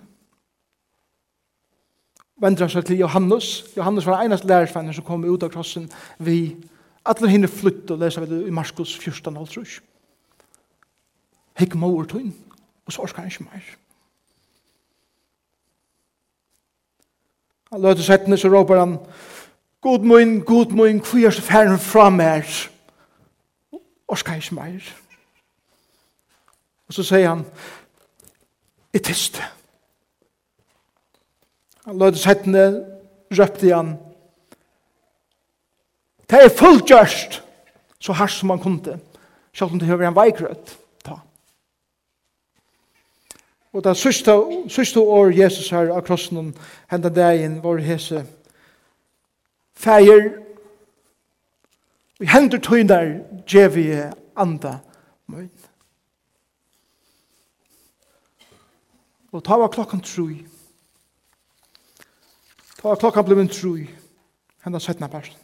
[2.40, 3.64] vendra seg til Johannes.
[3.76, 6.56] Johannes var einast lærersvenner som kom ut av krossen vi
[7.08, 9.78] alle hinne flytt og lesa vi i Marskos 14 og trus.
[11.58, 12.30] Hikk mor tøyn,
[12.86, 13.74] og så orskar han ikke meir.
[17.72, 18.94] Han løter settene, så råper han,
[19.80, 22.46] God moin, god moin, hvor er så færen fra mer?
[24.08, 24.94] Orskar han ikke meir.
[26.88, 27.44] Og så sier han,
[28.94, 29.42] Jeg tiste.
[31.88, 32.84] Han lød settene,
[33.32, 33.94] røpte han.
[36.30, 37.38] Det er fullgjørst,
[37.98, 38.98] så hardt som han kunne.
[39.52, 40.74] Selv om det høver en veikrøtt.
[41.04, 41.14] Ta.
[43.72, 44.34] Og det sørste,
[44.68, 46.52] sørste år Jesus her av krossen,
[46.92, 48.20] hendet dagen vår hese.
[49.72, 50.28] Feir,
[52.20, 53.14] vi hender tøyner,
[53.48, 54.76] djevige anda
[55.26, 55.72] møyne.
[59.32, 60.44] Og ta var klokken troi.
[62.78, 63.88] Ta klokka blei en troi,
[64.62, 65.34] henda setna person.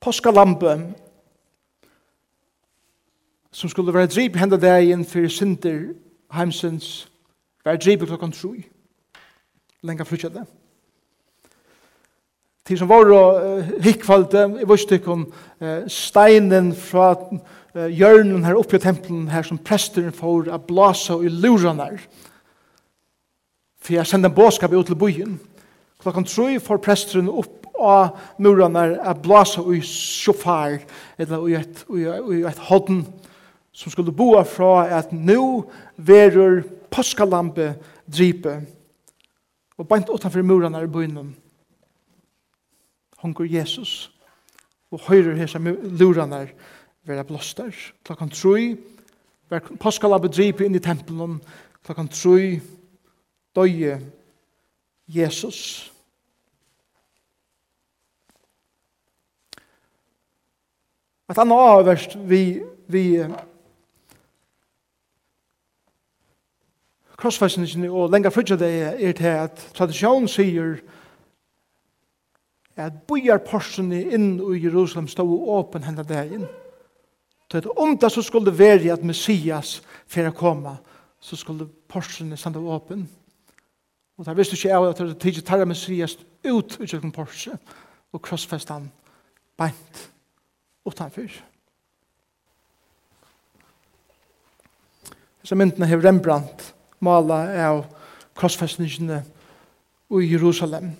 [0.00, 0.74] Påska lampe,
[3.52, 5.80] som skulle være drip henda dagen fyrir synder
[6.36, 7.08] heimsens,
[7.64, 8.66] var drip klokka troi.
[9.82, 10.44] Lenga frutja det.
[12.66, 15.26] Til som var uh, hikkvalde, i vøstikken,
[15.60, 21.16] uh, steinen fra uh, hjørnen her oppe i tempelen her som presteren får a blasa
[21.22, 22.02] i luranar,
[23.86, 25.36] for jeg sender en båskap ut til byen.
[26.02, 30.80] Klokken tre får presteren opp av murene er blåse i sjåfar,
[31.18, 32.02] eller i et, i,
[32.34, 33.04] i et hodden,
[33.70, 37.74] som skulle bo fra at nå verur påskalampe
[38.10, 38.62] drype.
[39.76, 41.34] og bant utenfor murene i byen.
[43.18, 44.10] Hongur Jesus,
[44.90, 46.46] og høyrer hese lurene
[47.04, 47.74] være blåster.
[48.04, 48.76] Klokken tre,
[49.50, 51.40] var påskalampe drype inn i tempelen,
[51.84, 52.60] klokkan tre,
[53.56, 54.00] døye
[55.08, 55.92] Jesus.
[61.28, 63.24] At han avverst vi, vi
[67.16, 70.76] krossfestningen og lenger frutja det er til at tradisjonen sier
[72.76, 76.44] at bojarporsene inn i Jerusalem stod åpen henne dagen.
[77.50, 80.76] Så at om det så skulle være at Messias for å komme,
[81.20, 83.06] så skulle porsene stå åpen.
[83.06, 83.06] Åpen.
[84.16, 87.56] Og det visste ikke jeg at det tidlig tar jeg messias ut i kjøkken Porsche
[88.12, 88.88] og krossfest han
[89.58, 90.06] beint
[90.86, 91.28] utenfor.
[95.44, 96.72] Så myndene har Rembrandt
[97.04, 97.84] malet av
[98.36, 99.20] krossfestningene
[100.16, 100.90] i Jerusalem.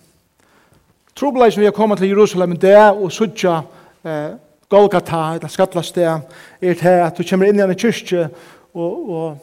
[1.16, 3.62] Trobeleisen vi har kommet til Jerusalem det og sudja
[4.04, 4.36] eh,
[4.68, 6.20] Golgata, eller skatlastea,
[6.60, 8.26] er til at du kommer inn i en kyrkje
[8.74, 9.38] og, og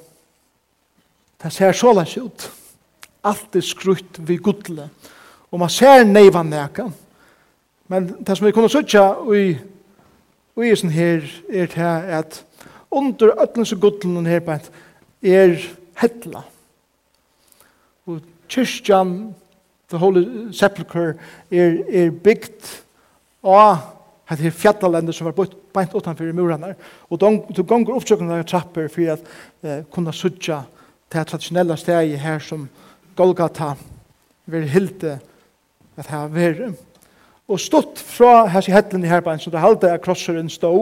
[1.43, 2.43] det ser så såleis ut.
[2.43, 2.62] Det
[3.23, 4.89] alt er skrutt vi gudle.
[5.51, 6.89] Og man ser neivan neka.
[7.87, 9.05] Men det som vi kunne sutja
[9.35, 9.53] i
[10.69, 12.43] isen her er det at
[12.91, 14.57] under ötlense gudlen her på
[15.23, 15.55] er
[16.01, 16.43] hetla.
[18.05, 19.33] Og kyrkjan,
[19.89, 21.13] the holy sepulcher,
[21.51, 22.69] er, er bygd
[23.43, 23.93] av
[24.29, 26.73] at det er fjallalendet som var bort beint utanfor murene.
[27.09, 29.25] Og du gonger oppsøkende trapper for at
[29.63, 30.63] eh, kunne sutja
[31.13, 32.67] det traditionella steget her som
[33.15, 33.73] Golgata
[34.45, 35.19] vil hilde
[35.97, 36.73] at her være.
[37.47, 40.73] Og stått fra hans i hettelen i herbein, så det halte er krosseren stå.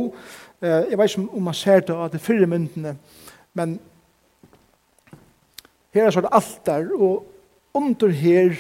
[0.62, 2.96] Eh, Jeg vet ikke om man ser det av de fyrre myndene,
[3.54, 3.80] men
[5.94, 7.26] her er så det alt der, og
[7.74, 8.56] under her,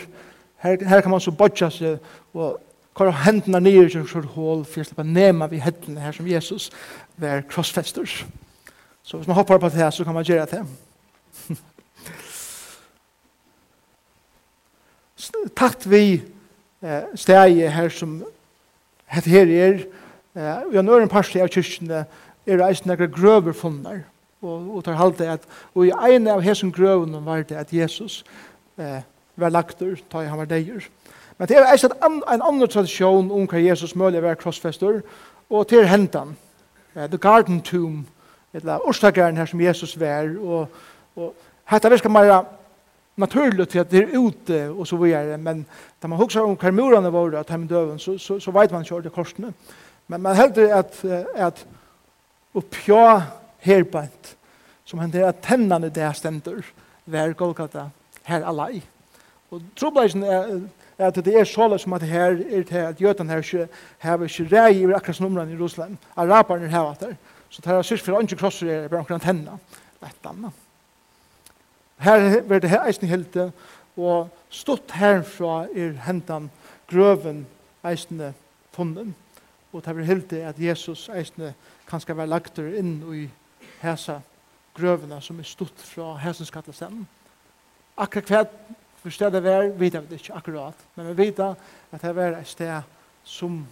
[0.57, 1.99] her, her kan man så bodja seg,
[2.33, 2.59] og
[2.95, 6.71] kvar hendene nere til en hål, for jeg slipper nema vi hettelen her som Jesus
[7.17, 8.05] var krossfester.
[9.03, 10.65] Så hvis man hoppar på det her, så kan man gjøre det.
[15.55, 16.21] tatt vi
[16.81, 18.21] eh, steget her som
[19.11, 19.83] het her er,
[20.35, 22.05] eh, vi har nøren øren av kyrkene
[22.47, 24.03] er det eisen nekker grøver funner,
[24.41, 25.43] og, og tar halte at,
[25.75, 28.23] og i en av hesen grøvene var det at Jesus
[28.77, 29.01] eh,
[29.35, 30.87] var laktur ta i han var deir
[31.37, 35.01] Men det er eisen an, en annen tradisjon om hva Jesus mulig var krossfester,
[35.49, 36.37] og til hentan,
[36.95, 38.05] eh, the garden tomb,
[38.53, 40.67] eller orsdagaren her som Jesus var, og,
[41.15, 42.43] og hette virker mer
[43.15, 45.65] naturligt till att det är ute och så vidare men
[45.99, 49.09] när man huxar om karmorarna var att hem döven så så så vet man körde
[49.09, 49.53] korsne
[50.05, 51.65] men man hävdar att att
[52.53, 53.23] uppja
[53.59, 54.37] helbant
[54.85, 56.65] som han att tändande där ständer
[57.05, 57.89] var Golgata
[58.23, 58.81] här alai
[59.49, 63.67] och trubbelsen är att det är så som att här är det att her
[63.99, 67.15] här har ikke rei i akkurat numren i Jerusalem Araberne har varit der.
[67.49, 69.59] så det er syns för inte krosser er bare omkring tennene.
[70.01, 70.53] ett annet.
[72.01, 73.51] Her var det her eisen helte,
[73.97, 76.49] og stått herfra er hentan
[76.89, 77.45] grøven
[77.85, 78.33] eisene
[78.73, 79.13] funnen.
[79.71, 81.53] Og det var helte at Jesus eisene
[81.87, 83.25] kan skal være lagt inn i
[83.81, 84.19] hesa
[84.77, 87.05] grøvene som er stått fra hesens kattelsen.
[87.99, 92.37] Akkurat hva for stedet var, vet jeg ikke akkurat, men vi vet at det var
[92.37, 92.83] et sted
[93.25, 93.63] som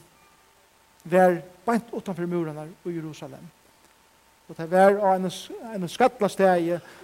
[1.03, 3.45] var bant utenfor murene i Jerusalem
[4.49, 5.31] og det var en,
[5.75, 6.29] en skattla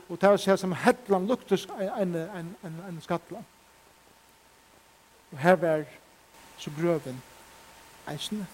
[0.10, 3.42] og det var seg som hettlan luktes en, en, en, en skattla.
[5.32, 5.84] Og her var
[6.58, 7.22] så grøven
[8.10, 8.46] eisene.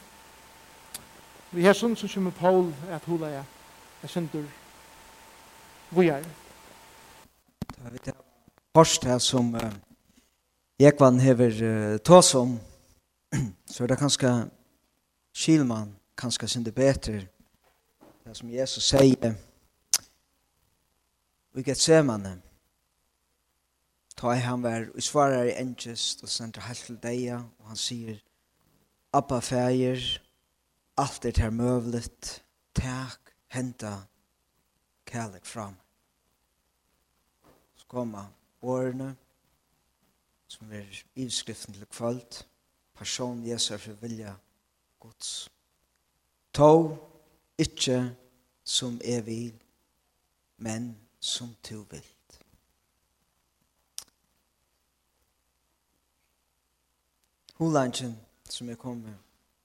[1.52, 3.48] Vi har sånn som kommer Paul at hula jeg,
[4.04, 4.46] jeg synder
[5.92, 6.24] vi er.
[7.72, 8.14] Det var det
[8.76, 9.72] først her som uh,
[10.80, 12.56] Ekvann hever uh, tås om,
[13.72, 14.32] så er det kanskje
[15.36, 17.26] Kilman kanskje synder bedre,
[18.26, 19.34] det som Jesus sier
[21.54, 22.36] i Gethsemane
[24.16, 27.80] ta i han vær og svarar i engest og sender helt til deg og han
[27.80, 28.20] sier
[29.14, 30.00] Abba feir
[31.02, 32.38] alt er til møvlet
[32.78, 34.06] tak henta
[35.06, 35.76] kærlek fram.
[37.76, 38.30] Så kommer
[38.62, 39.16] årene
[40.48, 42.46] som er ivskriften til kvalt
[42.96, 44.36] person Jesus er for vilja
[45.00, 45.50] Guds.
[46.54, 47.11] Tog
[47.62, 48.16] Ikke
[48.64, 49.54] som jeg vil,
[50.58, 52.06] men som du vil.
[57.62, 58.18] Hulangen
[58.50, 59.14] som jeg kom med,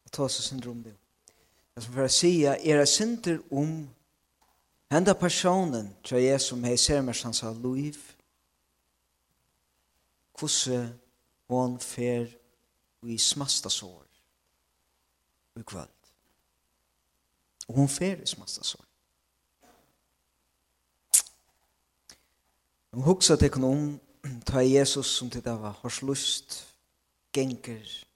[0.05, 0.93] og ta seg synder om det.
[1.77, 3.73] Jeg skal bare å si er jeg synder om
[4.93, 7.97] henda personen til jeg som jeg ser meg som sa Louis,
[10.37, 10.93] hvordan
[11.49, 12.29] hun fer
[13.09, 14.05] i smasta sår
[15.57, 15.96] i kvöld.
[17.69, 18.79] Og hun feres masse så.
[22.93, 24.01] Hun hugsa til om
[24.47, 26.63] ta Jesus som til det var horslust,
[27.33, 28.07] genker,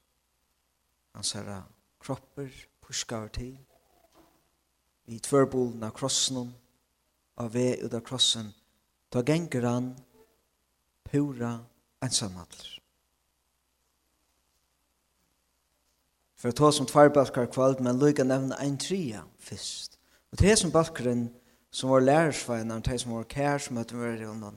[1.15, 1.63] hans herra
[2.01, 2.49] kropper,
[2.81, 3.59] puskar til,
[5.07, 6.55] i tvørbolen av krossen,
[7.37, 8.53] av vei ut av krossen,
[9.11, 9.93] ta genker han,
[11.05, 11.59] pura
[12.03, 12.80] ensamhattler.
[16.41, 19.99] for å ta som tvær balkar kvalt, men lukka nevna ein tria fyrst.
[20.33, 21.29] Og til som balkaren
[21.71, 24.57] som var lærersveinar, til som var kær som møtte møyre honom,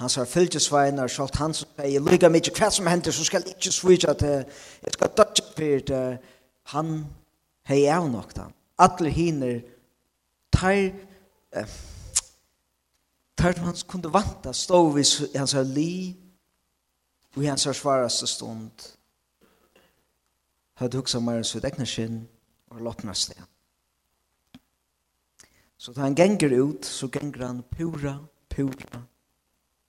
[0.00, 3.72] han sa fylgjesveinar, sjalt han som sier, lukka mykje hva som hender, så skal ikkje
[3.76, 4.46] svitja til,
[4.82, 6.18] jeg skal dødja fyrir det.
[6.72, 7.04] han
[7.68, 8.46] hei av nok da.
[8.80, 9.60] Atler hiner,
[10.52, 10.78] tar,
[11.52, 11.74] eh,
[13.36, 16.16] tar som han kunde vanta, stå vid hans li,
[17.36, 18.70] og hans svaraste stund,
[20.80, 22.22] hadde hugsa meir sitt egna skinn
[22.72, 23.40] og loppna sted.
[25.80, 28.18] Så da han genger ut, så genger han pura,
[28.52, 29.02] pura,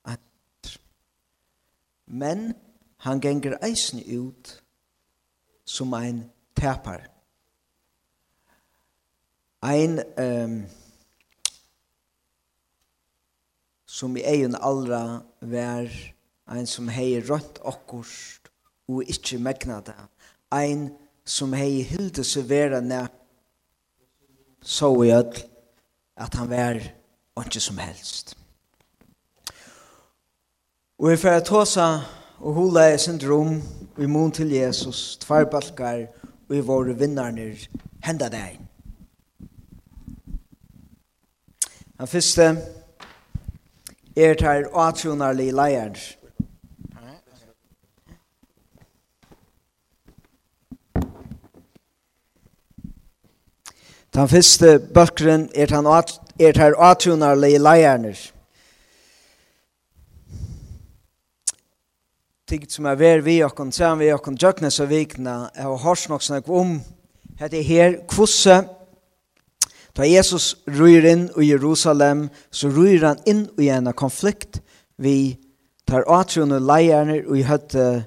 [0.04, 0.78] at.
[2.06, 2.52] Men
[3.04, 4.62] han genger eisen ut
[5.64, 7.08] som ein tepar.
[9.62, 10.62] Ein um,
[13.86, 15.88] som i egen allra vær
[16.52, 18.48] ein som hei rønt okkurst
[18.88, 19.96] og ikkje megna det
[20.52, 20.90] ein
[21.24, 22.50] som hei hilde seg
[22.82, 23.08] nær
[24.62, 25.42] så i öll
[26.16, 26.78] at han var
[27.40, 28.36] ikke som helst.
[30.98, 31.86] Og jeg fyrir tåsa
[32.38, 33.62] og hula i syndrom
[33.98, 36.06] i mun til Jesus, tvarbalkar
[36.48, 37.66] og i våre vinnarnir
[38.04, 38.60] henda deg.
[41.98, 42.46] Han fyrste
[44.16, 45.98] er tar atronarlig leier
[54.12, 58.18] Den første bøkeren er han er her atunarlige leierner.
[62.48, 66.04] Tikt som er ved vi okkon, sammen vi okkon, djøknes og vikna, jeg har hørt
[66.12, 66.76] nok snakk om,
[67.40, 68.60] hette her, kvosse,
[69.96, 74.60] da Jesus ryr inn i Jerusalem, så ryr han inn i en konflikt,
[75.00, 75.38] vi
[75.88, 78.04] tar atrunne leierne og i høtte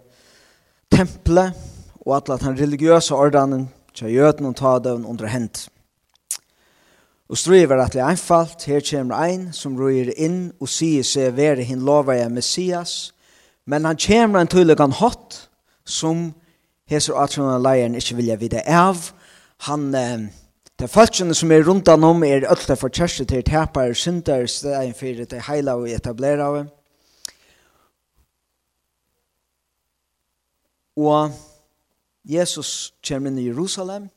[0.94, 1.58] tempelet,
[2.06, 5.70] og at han religiøse ordanen, til jøden og ta døvn under hendt.
[7.30, 11.66] Og striver at det einfalt, her kommer ein som røyer inn og sier seg være
[11.66, 13.14] hin lovaja Messias,
[13.66, 15.40] men han kommer en tydelig han hatt
[15.86, 16.28] som
[16.90, 19.10] heser atrona leiren ikke vilja vide av.
[19.66, 20.28] Han, eh,
[20.78, 24.96] de falskjene som er rundt han om er ølte for kjæreste til tapar synder, stedet
[24.96, 26.68] for det heila og etablera av.
[30.96, 31.32] Og
[32.24, 34.10] Jesus kommer inn i Jerusalem,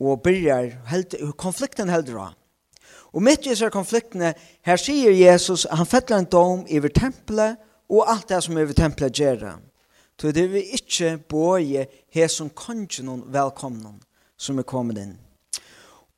[0.00, 2.34] og byrjar held, konflikten heldur av.
[3.16, 4.34] Og mitt i disse konfliktene,
[4.66, 7.56] her sier Jesus at han fettler en dom over tempelet
[7.88, 9.46] og alt det som er over tempelet gjør.
[10.20, 13.94] Så det vil ikke båje her som kanskje noen velkomne
[14.36, 15.14] som er kommet inn.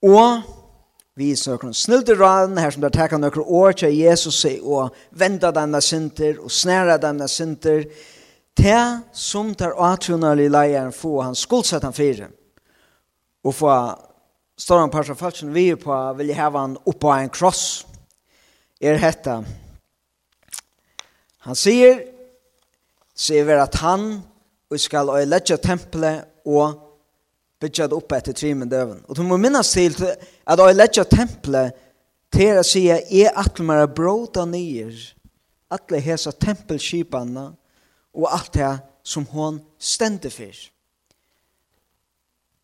[0.07, 0.43] Og
[1.18, 5.51] vi søker noen snilte raden her som der takker noen år til Jesus og venda
[5.55, 7.87] denne synder og snæra denne synder
[8.59, 12.31] til som tar atrunalig leieren få han skuldsatt han fyrir
[13.45, 13.72] og få
[14.59, 17.64] står han par av falsen vi på vil jeg heve han opp på en kross
[18.80, 19.41] er hetta
[21.47, 22.03] han sier
[23.18, 24.11] sier vi at han
[24.68, 26.76] og skal øylegge tempelet og
[27.61, 29.01] bygge det opp etter tre med døven.
[29.09, 31.76] Og du må minnes til at øylegge tempelet
[32.34, 34.93] til å si at jeg atlemmer bråta nyer
[35.72, 37.47] atle hesa tempelskipene
[38.16, 38.74] og alt det
[39.05, 40.53] som hon stender for.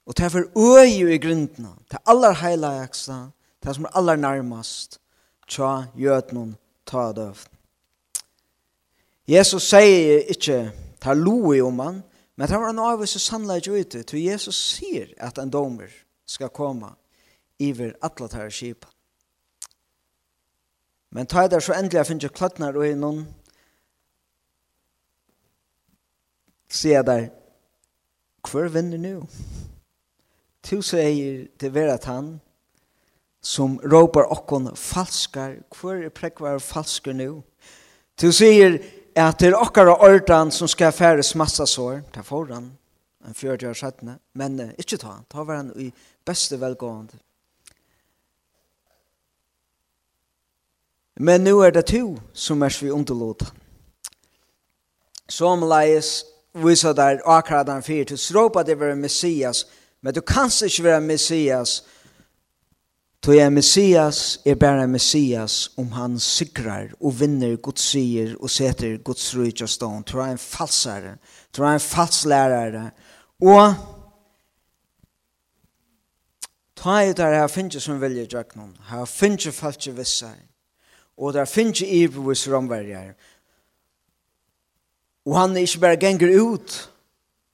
[0.07, 3.12] Og det er for øye i grunden, det er aller heiligste,
[3.62, 5.00] det er som er aller nærmest,
[5.48, 5.86] tja
[6.32, 7.52] noen ta døvn.
[9.28, 12.02] Jesus sier ikke, ta loe om han,
[12.36, 15.88] men det var en avvise sannleik ute, til Jesus sier at en domer
[16.26, 16.90] skal komme
[17.59, 18.88] iver atla tar skipa.
[21.14, 23.24] Men ta der så endelig jeg finner kløtnar og innom,
[26.68, 27.28] sier der,
[28.50, 29.28] hver vinner nu?
[30.65, 32.41] Tu sier det vera han
[33.45, 35.59] som råpar okkon falskar.
[35.69, 37.43] Hvor er prekvar falskar nu?
[38.17, 38.79] Tu sier
[39.17, 42.01] at det er okkara ordan som skal færes massa sår.
[42.12, 42.73] Ta foran,
[43.27, 44.19] en fjörde år sættene.
[44.33, 45.29] Men uh, ikkje ta han.
[45.29, 45.91] Ta var han i
[46.25, 47.21] beste velgående.
[51.21, 53.53] Men nu er det tu som er svi underlåta.
[55.29, 58.17] Som leis viser der akkurat han fyrt.
[58.19, 59.67] Så råpa det var Messias.
[59.67, 61.78] Messias Men du kan ikke være Messias,
[63.22, 68.98] tog er Messias er bare Messias om han sikrar og vinner Guds sier og setter
[69.00, 70.05] Guds rujt og stånd.
[70.05, 71.16] Tror er en falsare,
[71.52, 72.84] tror er en falslærare.
[73.40, 73.74] Og
[76.76, 80.36] ta i der her finnes som vilje draknon, her finnes falske vissar,
[81.16, 83.14] og der finnes ibevis romverjar.
[85.24, 86.90] Og han er ikke bare ganger ut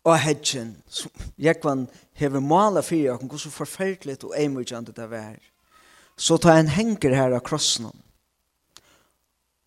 [0.04, 1.86] av hedgen, som jeg kan
[2.20, 5.38] hever malet fyrir okken, så forferdelig og eimurkjande det er.
[6.20, 7.88] Så tar en henger her av krossen.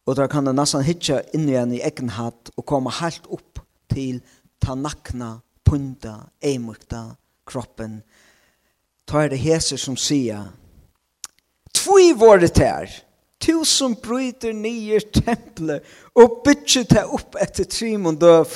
[0.05, 3.61] Og da kan det nesten hitja inn igjen i egen hatt og komme helt opp
[3.93, 4.19] til
[4.61, 7.15] ta nakna, punta, eimurkta
[7.47, 8.01] kroppen.
[9.07, 10.51] Ta er det heser som sier,
[11.73, 12.87] Tvoi våre tær,
[13.67, 15.83] som bryter nye tempelet
[16.15, 18.53] og bytje tær opp etter trim og døv.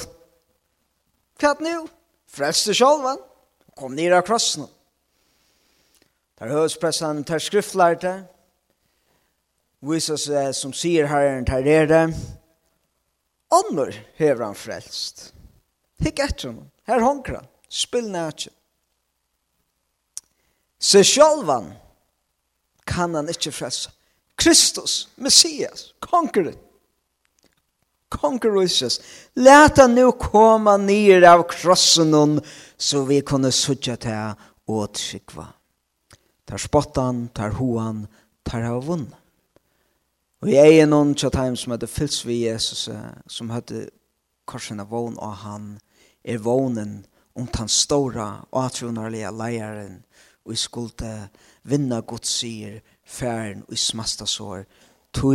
[1.35, 1.81] Hva er det nå?
[2.31, 3.19] Frelste sjolvan
[3.77, 4.67] kom ned av krossen.
[6.37, 8.13] Der høvespressen, der skriftlærte,
[9.85, 12.03] viser seg som sier herren der er det,
[13.53, 15.31] ånder hever han frelst.
[16.01, 18.51] Hikk etter honom, her honkra, spill nætje.
[20.77, 21.71] Se sjálvan
[22.85, 23.93] kan han ikkje frelsa.
[24.37, 26.57] Kristus, Messias, kongeren,
[28.09, 28.99] konkurruises.
[29.35, 32.39] Læta nu koma nir av krossen hon,
[32.77, 34.33] så vi kunne sutja ta
[34.67, 35.47] og tryggva.
[36.47, 38.05] Tar spottan, tar hoan,
[38.43, 39.07] tar av vunn.
[40.41, 42.87] Og jeg er noen tjattheim som hadde fyllt vi Jesus,
[43.27, 43.87] som hadde
[44.47, 45.69] korsen av vogn og han,
[46.23, 47.01] er vognen
[47.37, 50.03] om den stora og atronarlige leieren,
[50.45, 51.13] og i skulle
[51.67, 54.63] vinna Guds sier, færen og i smasta sår,
[55.13, 55.33] tog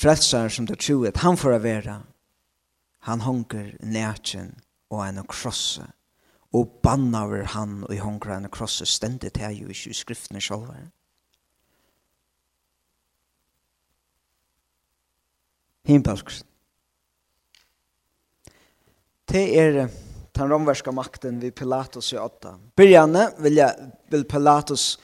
[0.00, 2.00] frelsar som du tror at han får være,
[3.04, 4.54] han hunker nætjen
[4.90, 5.84] og en krosse,
[6.52, 10.40] og banna over han og i hunker en krosse stendet her jo ikke i skriftene
[10.40, 10.72] selv.
[15.84, 16.46] Himbalksen.
[19.30, 19.88] Det er
[20.34, 22.56] den romverska makten vid Pilatus i åtta.
[22.76, 24.98] Byrjane vil, jeg, vil Pilatus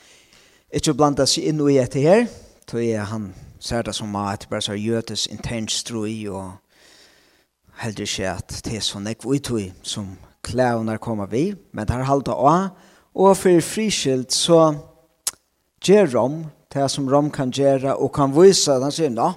[0.75, 2.25] ikke blanda seg inn i etter her,
[2.67, 3.31] tog er han
[3.67, 6.53] ser det som at det bare så gjøtes intens strøy og
[7.83, 10.15] heldig ikke at det er så nekv utøy som
[10.47, 12.69] klævner kommer vi, men det har halda av,
[13.15, 14.77] og for friskilt så
[15.85, 19.33] gjør rom, det som rom kan gjøre, og kan vise, han sier, nå,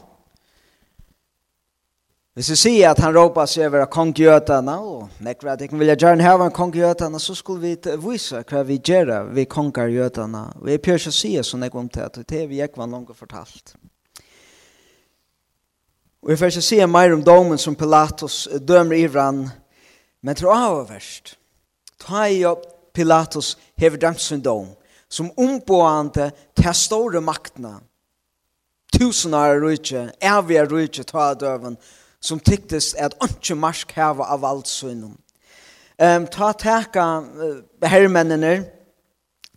[2.40, 6.24] Hvis vi sier at han råper seg over konggjøtene, og nekker at jeg vil gjerne
[6.24, 10.46] hava en konggjøtene, så skulle vi vise hva vi gjør ved konggjøtene.
[10.64, 12.94] Vi pjør ikke å si sånn jeg om til at det er vi ikke var
[12.94, 13.74] langt fortalt.
[16.24, 19.45] Og jeg får ikke si mer om domen som Pilatus dømer Ivran,
[20.22, 21.38] men tror jeg var verst.
[21.99, 24.67] Ta i opp Pilatus hever dømt sin dom,
[25.09, 27.78] som omboende til store maktene.
[28.93, 31.78] Tusen av rydtje, evige rydtje ta døven,
[32.20, 35.15] som tyktes at ikke marsk hava av alt synden.
[35.99, 38.65] Um, ta teka uh, herremennene,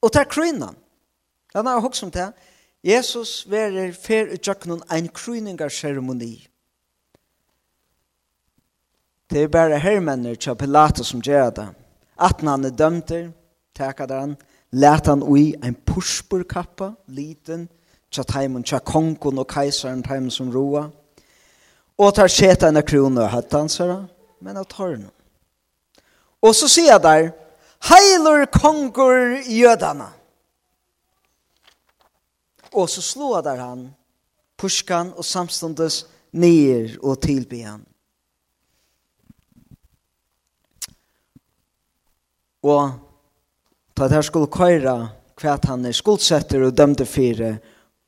[0.03, 0.77] og ta krynan.
[1.53, 2.31] Det er hoksom til
[2.83, 6.49] Jesus verer fer utjøkkenen en kryningarseremoni.
[9.33, 11.69] Det er bare hermenner til Pilatus som gjør det.
[12.21, 13.31] Atten han er dømter,
[13.75, 14.35] takker der han,
[14.73, 17.69] let han ui en pushburkappa, liten,
[18.13, 20.91] til heimen til kongen og keiseren til som roa.
[21.99, 24.03] Og tar skjeta en krone og høttansere,
[24.41, 25.09] men av tårne.
[26.43, 27.31] Og så sier jeg der,
[27.89, 30.11] heiler konger jødene.
[32.73, 33.95] Og så slår der han,
[34.59, 37.87] pushkan og samståndes ned og tilbe han.
[42.63, 42.91] og
[43.97, 44.97] ta det her skulle køyre
[45.43, 47.57] hva han er skuldsetter og dømte fire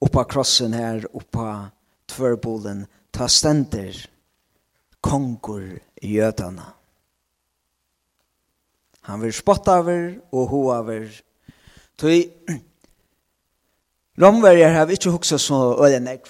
[0.04, 1.70] oppa krossen her oppa
[2.10, 3.96] tvørbolen ta stender
[5.02, 5.66] kongur
[6.02, 6.70] i jødana
[9.04, 11.10] han vil spotta over og ho over
[11.98, 12.22] tøy
[14.14, 16.28] Romverjer har ikke hugsa så øye ølenegv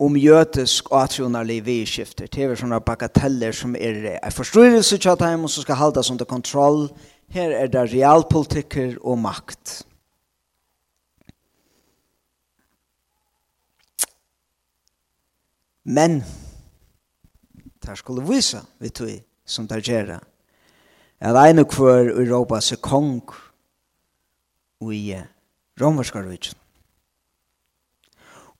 [0.00, 2.26] om jødisk og atronarliv vidskifter.
[2.26, 6.24] Det er sånne bagateller som er en forstyrrelse til at de som skal halda under
[6.24, 6.88] kontroll,
[7.30, 9.84] Her er det realpolitikker og makt.
[15.84, 16.20] Men,
[17.86, 19.08] det skulle vise, vet du,
[19.46, 20.18] som det gjør det.
[21.20, 23.32] Jeg regner hver Europa som kong
[24.92, 25.16] i
[25.80, 26.56] romerskarvitsen.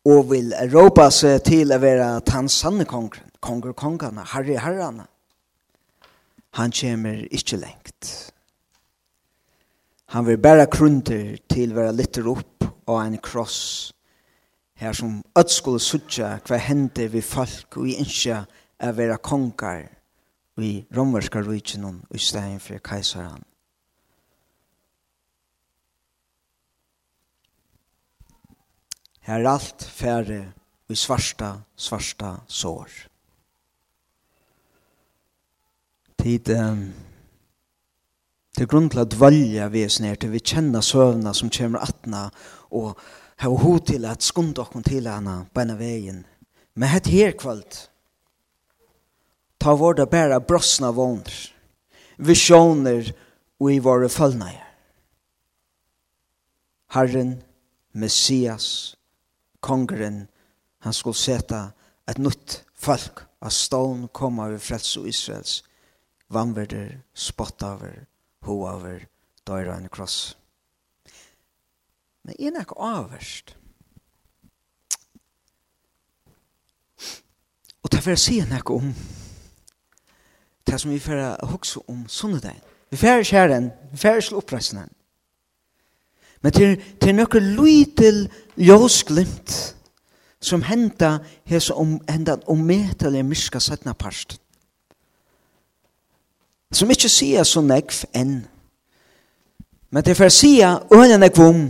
[0.04, 5.06] Og vil Europa se til å være tansanne kongren, konger kongene, herre herrene.
[6.56, 8.32] Han kommer ikke lengt.
[10.10, 13.92] Han vil bæra krunter til vera litter opp og en kross
[14.80, 18.40] her som öll skulle sutja hva hende vi folk og vi innskja
[18.80, 19.84] er vera kongar
[20.58, 23.44] vi i romerska rujtjenon og i stein for kaisaran.
[29.20, 30.40] Her er alt færre
[30.90, 32.90] i svarsta, svarsta sår.
[36.18, 37.09] Tid, um,
[38.56, 42.26] Til grunn til å dvalja vesen her til vi kjenner søvna som kommer atna
[42.70, 42.98] og
[43.40, 46.24] har ho til at skunda okken til på beina veien.
[46.74, 47.88] Men hette her kvalt,
[49.58, 51.32] ta vår det bæra brossna våner
[52.20, 53.12] visioner
[53.60, 54.66] og i våre følgnager.
[56.90, 57.42] Herren,
[57.92, 58.96] Messias,
[59.60, 60.26] kongeren,
[60.80, 61.70] han skulle seta
[62.08, 65.60] et nytt folk av stån koma over frels og Israels
[66.30, 68.06] vannverder, spottaver,
[68.46, 69.06] hoaver
[69.46, 70.36] døyra en kross.
[72.22, 73.56] Men en er avverst.
[77.82, 78.92] Og det vil å si noe om
[80.66, 82.60] det som vi får hukse om sunnedein.
[82.90, 84.90] Vi får kjæren, vi får slå oppreisningen.
[86.42, 88.24] Men til, til noe lydel
[88.56, 89.56] ljøsglimt
[90.40, 91.18] som henda
[91.48, 94.39] hesa om henda om metalig myska sætna parst
[96.80, 98.40] som ikke sier så nekv enn.
[99.90, 101.62] Men det er for å sier øyne nekv om,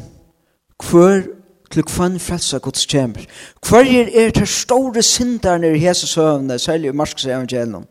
[0.86, 1.24] hver
[1.70, 3.26] til kvann frelsa Guds kjemper.
[3.66, 7.86] Hver er det store sinderne i Jesus søvnene, særlig i Marskos evangelium.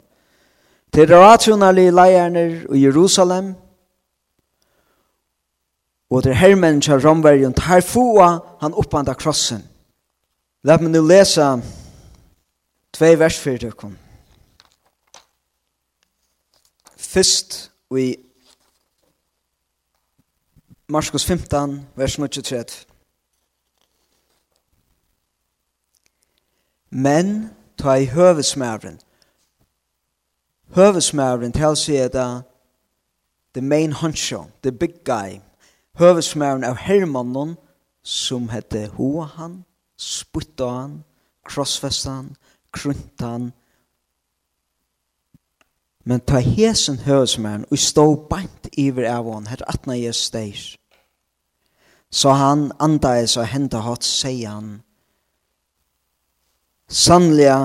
[0.93, 2.45] Det er rationale leierne
[2.75, 3.53] i Jerusalem,
[6.09, 8.21] og det er hermen til Romverjen, her få
[8.61, 9.61] han oppanda krossen.
[10.63, 11.45] La meg nå lese
[12.97, 13.93] tvei vers for dere
[17.09, 18.17] Fyrst i
[20.87, 22.85] Marskos 15, vers 23.
[26.89, 28.99] Men ta i høvesmævren.
[30.77, 32.43] Høvesmæren til å er det
[33.53, 35.41] the main honcho, the big guy.
[35.97, 37.57] Høvesmæren av hermannen
[38.03, 39.63] som hette Hoahan,
[39.97, 41.03] Sputtan,
[41.45, 42.35] Krossfestan,
[42.71, 43.53] Kruntan,
[46.09, 50.61] Men ta hesen høvesmæren og stå bant iver av hon, her atna jes steir.
[52.09, 54.71] Så han andais og henta hatt, sier han,
[56.89, 57.59] Sannliga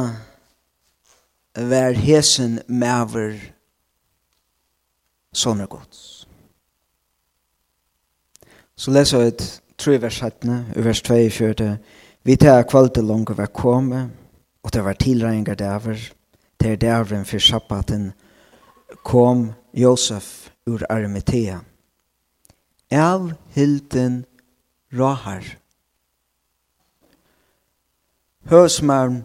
[1.56, 3.38] vær hesen mæver
[5.32, 6.26] sånne gods.
[8.76, 9.46] Så leser vi et
[9.80, 11.70] tre vers 17, vers 24.
[12.28, 14.12] Vi tar kvalitet langt og være kommet,
[14.60, 16.04] og det var tilregninger dæver,
[16.60, 18.12] det er dæveren for sabbaten,
[19.04, 21.60] kom Josef ur Arimathea.
[22.90, 24.24] Av hilden
[24.92, 25.44] Rahar.
[28.48, 29.24] Høsmaren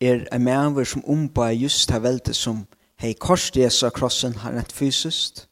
[0.00, 2.64] er en maver som omba just her velte som
[3.00, 5.46] hei korset Jesu krossen har rett fysiskt.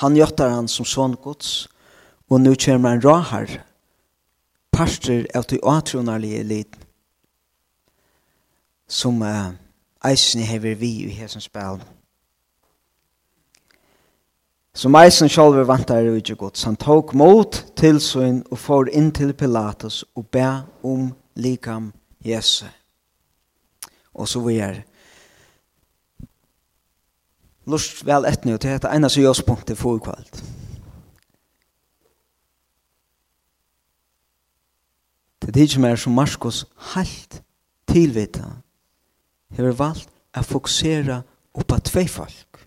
[0.00, 1.68] Han gjøttar han som sånn gods,
[2.30, 3.50] og nu kommer han Rahar,
[4.72, 6.84] parster av de atronarlige liten,
[8.88, 9.52] som uh,
[10.04, 11.97] eisen hever vi i hesens spelen.
[14.78, 16.58] Så eisen sjálfur vantar er ikke godt.
[16.58, 20.46] Så han tok mot til sin og får inn til Pilatus og be
[20.86, 21.88] om likam
[22.22, 22.66] Jesu.
[24.14, 24.84] Og så vi er
[27.66, 30.38] lust vel etnu til dette ene som gjørs punktet for kvalt.
[35.42, 37.40] Det er ikke mer som Marskos helt
[37.90, 38.46] tilvita
[39.56, 41.18] har valgt å fokusere
[41.58, 42.62] oppa tvei folk.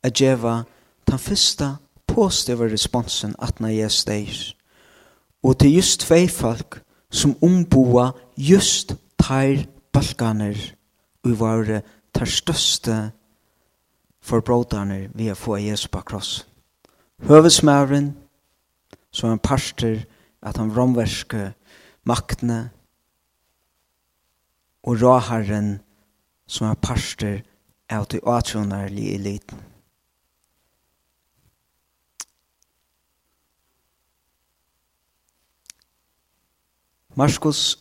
[0.00, 0.54] Å gjøre
[1.06, 1.76] den første
[2.06, 4.28] positive responsen at når jeg steg.
[5.42, 6.80] Og til just tvei folk
[7.10, 10.56] som omboa just teir balkaner
[11.24, 11.70] og var
[12.14, 12.96] teir største
[14.26, 16.46] forbrotaner vi har fått Jesus på kross.
[17.22, 18.16] Høvesmæren,
[19.10, 20.02] som en parster,
[20.42, 21.52] at han romverske
[22.04, 22.70] maktene,
[24.82, 25.78] og råherren,
[26.46, 27.40] som er parster,
[27.90, 29.58] av de åtjonærlige eliten.
[37.18, 37.78] Marskos,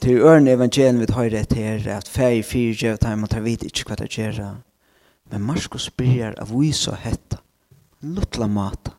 [0.00, 3.64] til øren evangelien vi tar rett her, at fei fyrir gjev time og tar vidt
[3.66, 4.60] ikke hva det gjør.
[5.30, 7.40] Men Marskos bryr av vise og hetta,
[8.00, 8.94] luttla mata.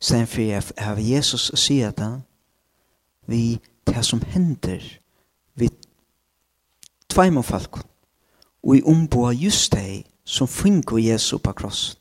[0.00, 2.22] Sen fyrir jeg har Jesus å si at han,
[3.26, 4.86] vi det som hender,
[5.58, 5.72] vi
[7.10, 7.82] tveim og falkon,
[8.62, 11.98] og i omboa just deg som finko Jesus på krossen.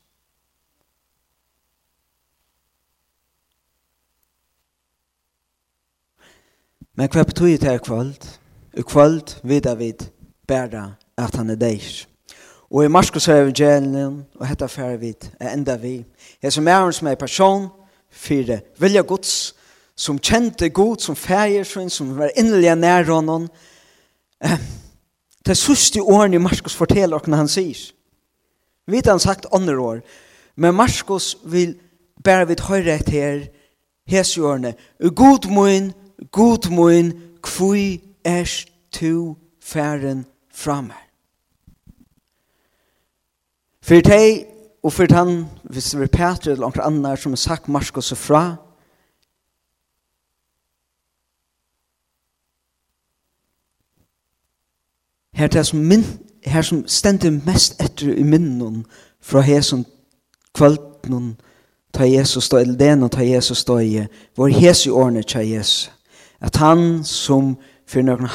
[6.97, 8.23] Men hva betyr det her kvöld?
[8.73, 9.93] I kvöld vidar vi
[10.47, 12.07] bare at han er deis.
[12.71, 16.05] Og i Marskos evangelium, og hetta færre vi, er enda vi.
[16.41, 17.67] Jeg som er som er person,
[18.09, 19.55] fire vilja gods,
[19.95, 23.47] som kjente god, som fægir sin, som var innelige nær honom.
[24.43, 24.57] Eh,
[25.45, 27.77] det er sørste årene Marskos forteller hva han sier.
[28.87, 30.01] Vi har sagt andre år,
[30.55, 31.75] men Marskos vil
[32.23, 33.47] bare vidt høyre etter her,
[34.07, 34.73] hese årene.
[35.15, 35.93] God mun
[36.31, 40.93] god moin, kvui er tu færen framme.
[43.81, 44.45] For deg
[44.83, 48.17] og for han, hvis det vi Peter eller noen annar som har sagt Marskos og
[48.17, 48.43] fra,
[55.37, 56.03] her det som min,
[56.45, 58.85] her som stender mest etter i minnen
[59.21, 59.85] fra her hesen
[60.57, 61.35] kvölden
[61.93, 64.07] ta Jesus stå, eller den ta Jesus stå i,
[64.37, 65.91] var hese i årene tja Jesus
[66.41, 67.55] at han som
[67.87, 68.29] for noen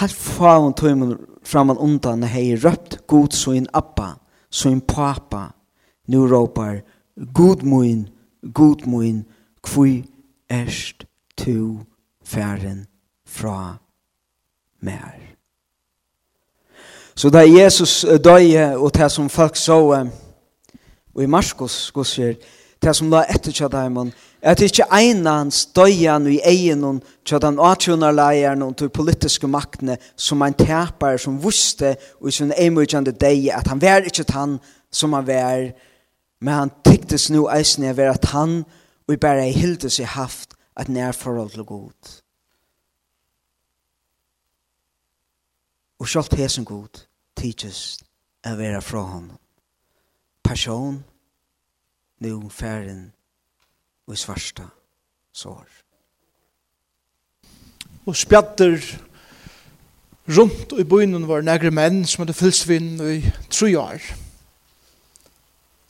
[0.00, 4.14] helt faen tøymen framan undan hei røpt god så en appa,
[4.50, 5.50] så en papa,
[6.08, 6.80] nu råpar
[7.34, 8.08] god moin,
[8.54, 9.24] god moin,
[9.62, 10.04] kvui
[10.50, 11.04] erst
[11.36, 11.78] tu
[12.24, 12.86] færen
[13.26, 13.76] fra
[14.80, 15.18] mer.
[17.14, 20.08] Så da Jesus døye og det som folk så,
[21.14, 21.92] og i Marskos,
[22.82, 24.12] det som la etter kjadaimen,
[24.42, 30.54] at ikkje einan støyan i egen til den atjonarleieren og til politiske maktene som ein
[30.58, 34.58] tapar som vuste og i sin eimujande deg at han var ikke han
[34.90, 35.70] som han var.
[36.40, 38.64] Men han tyktes nu jeg var at han
[39.08, 42.22] og bare hilde seg haft at nærforhold til god
[46.02, 47.04] og sjalt hesen god
[47.38, 47.98] tykes
[48.44, 49.38] er være fra honom
[50.42, 51.04] person
[52.20, 53.12] nu færen
[54.06, 54.66] og i svarsta
[55.32, 55.68] sår.
[58.06, 58.80] Og spjatter
[60.28, 64.02] rundt i bøynen var negre menn som hadde fyllt vinn i tru år.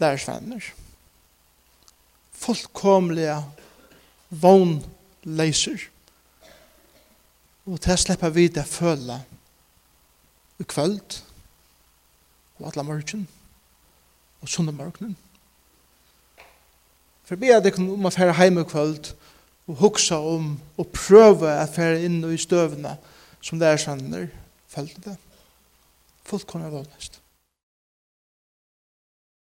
[0.02, 0.64] Deres venner.
[2.42, 3.38] Folkkomlige
[4.28, 5.88] vognleiser.
[7.66, 9.20] Og til slipper vi det føle
[10.58, 11.22] i kvöld
[12.58, 13.28] og alle morgen
[14.42, 15.16] og sundag morgenen.
[17.32, 19.06] For be at dere om å fære i kvöld
[19.64, 22.92] og hugsa om og prøve at fære inn i støvene
[23.40, 24.26] som det er sanner
[24.68, 25.14] følte det.
[26.28, 27.21] Fullt kunne jeg.